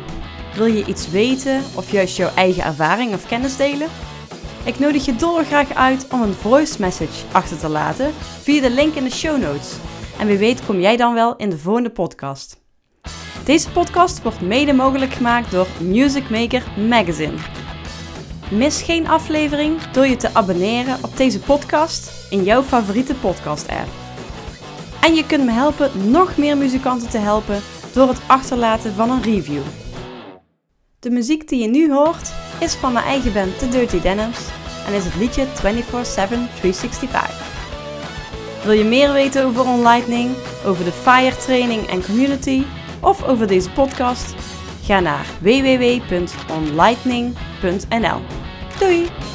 Wil 0.56 0.66
je 0.66 0.86
iets 0.86 1.10
weten 1.10 1.64
of 1.76 1.92
juist 1.92 2.18
jouw 2.18 2.34
eigen 2.36 2.64
ervaring 2.64 3.14
of 3.14 3.28
kennis 3.28 3.58
delen? 3.58 3.88
Ik 4.66 4.80
nodig 4.80 5.06
je 5.06 5.16
dolgraag 5.16 5.74
uit 5.74 6.08
om 6.12 6.22
een 6.22 6.34
voice 6.34 6.82
message 6.82 7.26
achter 7.32 7.58
te 7.58 7.70
laten 7.70 8.14
via 8.42 8.62
de 8.62 8.70
link 8.70 8.94
in 8.94 9.04
de 9.04 9.12
show 9.12 9.42
notes. 9.42 9.76
En 10.20 10.28
wie 10.28 10.38
weet 10.38 10.66
kom 10.66 10.80
jij 10.80 10.98
dan 10.98 11.14
wel 11.14 11.36
in 11.36 11.50
de 11.50 11.58
volgende 11.58 11.92
podcast. 11.92 12.62
Deze 13.46 13.72
podcast 13.72 14.22
wordt 14.22 14.42
mede 14.42 14.74
mogelijk 14.74 15.14
gemaakt 15.14 15.52
door 15.52 15.68
Music 15.80 16.30
Maker 16.30 16.64
Magazine. 16.88 17.61
Mis 18.52 18.82
geen 18.82 19.08
aflevering 19.08 19.82
door 19.82 20.08
je 20.08 20.16
te 20.16 20.34
abonneren 20.34 20.98
op 21.04 21.18
deze 21.18 21.40
podcast 21.40 22.12
in 22.30 22.44
jouw 22.44 22.64
favoriete 22.64 23.16
podcast-app. 23.16 23.88
En 25.02 25.16
je 25.16 25.26
kunt 25.26 25.46
me 25.46 25.52
helpen 25.52 26.12
nog 26.12 26.38
meer 26.38 26.58
muzikanten 26.58 27.10
te 27.10 27.18
helpen 27.18 27.62
door 27.94 28.08
het 28.08 28.22
achterlaten 28.28 28.94
van 28.94 29.10
een 29.10 29.22
review. 29.22 29.62
De 31.00 31.10
muziek 31.10 31.48
die 31.48 31.62
je 31.62 31.68
nu 31.68 31.94
hoort 31.94 32.34
is 32.60 32.74
van 32.74 32.94
mijn 32.94 33.06
eigen 33.06 33.34
band 33.34 33.60
The 33.60 33.70
Dirty 33.70 34.02
Denims 34.02 34.40
en 34.88 34.94
is 34.94 35.06
het 35.06 35.16
liedje 35.16 35.46
24-7 35.46 35.48
365. 35.54 37.50
Wil 38.64 38.74
je 38.74 38.84
meer 38.84 39.14
weten 39.14 39.46
over 39.46 39.66
OnLightning, 39.66 40.36
over 40.66 40.86
de 40.86 40.92
FIRE 40.92 41.36
training 41.36 41.88
en 41.88 42.06
community 42.06 42.64
of 43.02 43.24
over 43.24 43.48
deze 43.48 43.70
podcast? 43.70 44.34
Ga 44.84 45.00
naar 45.00 45.26
www.onlightning.nl. 45.42 48.41
Tui. 48.82 49.31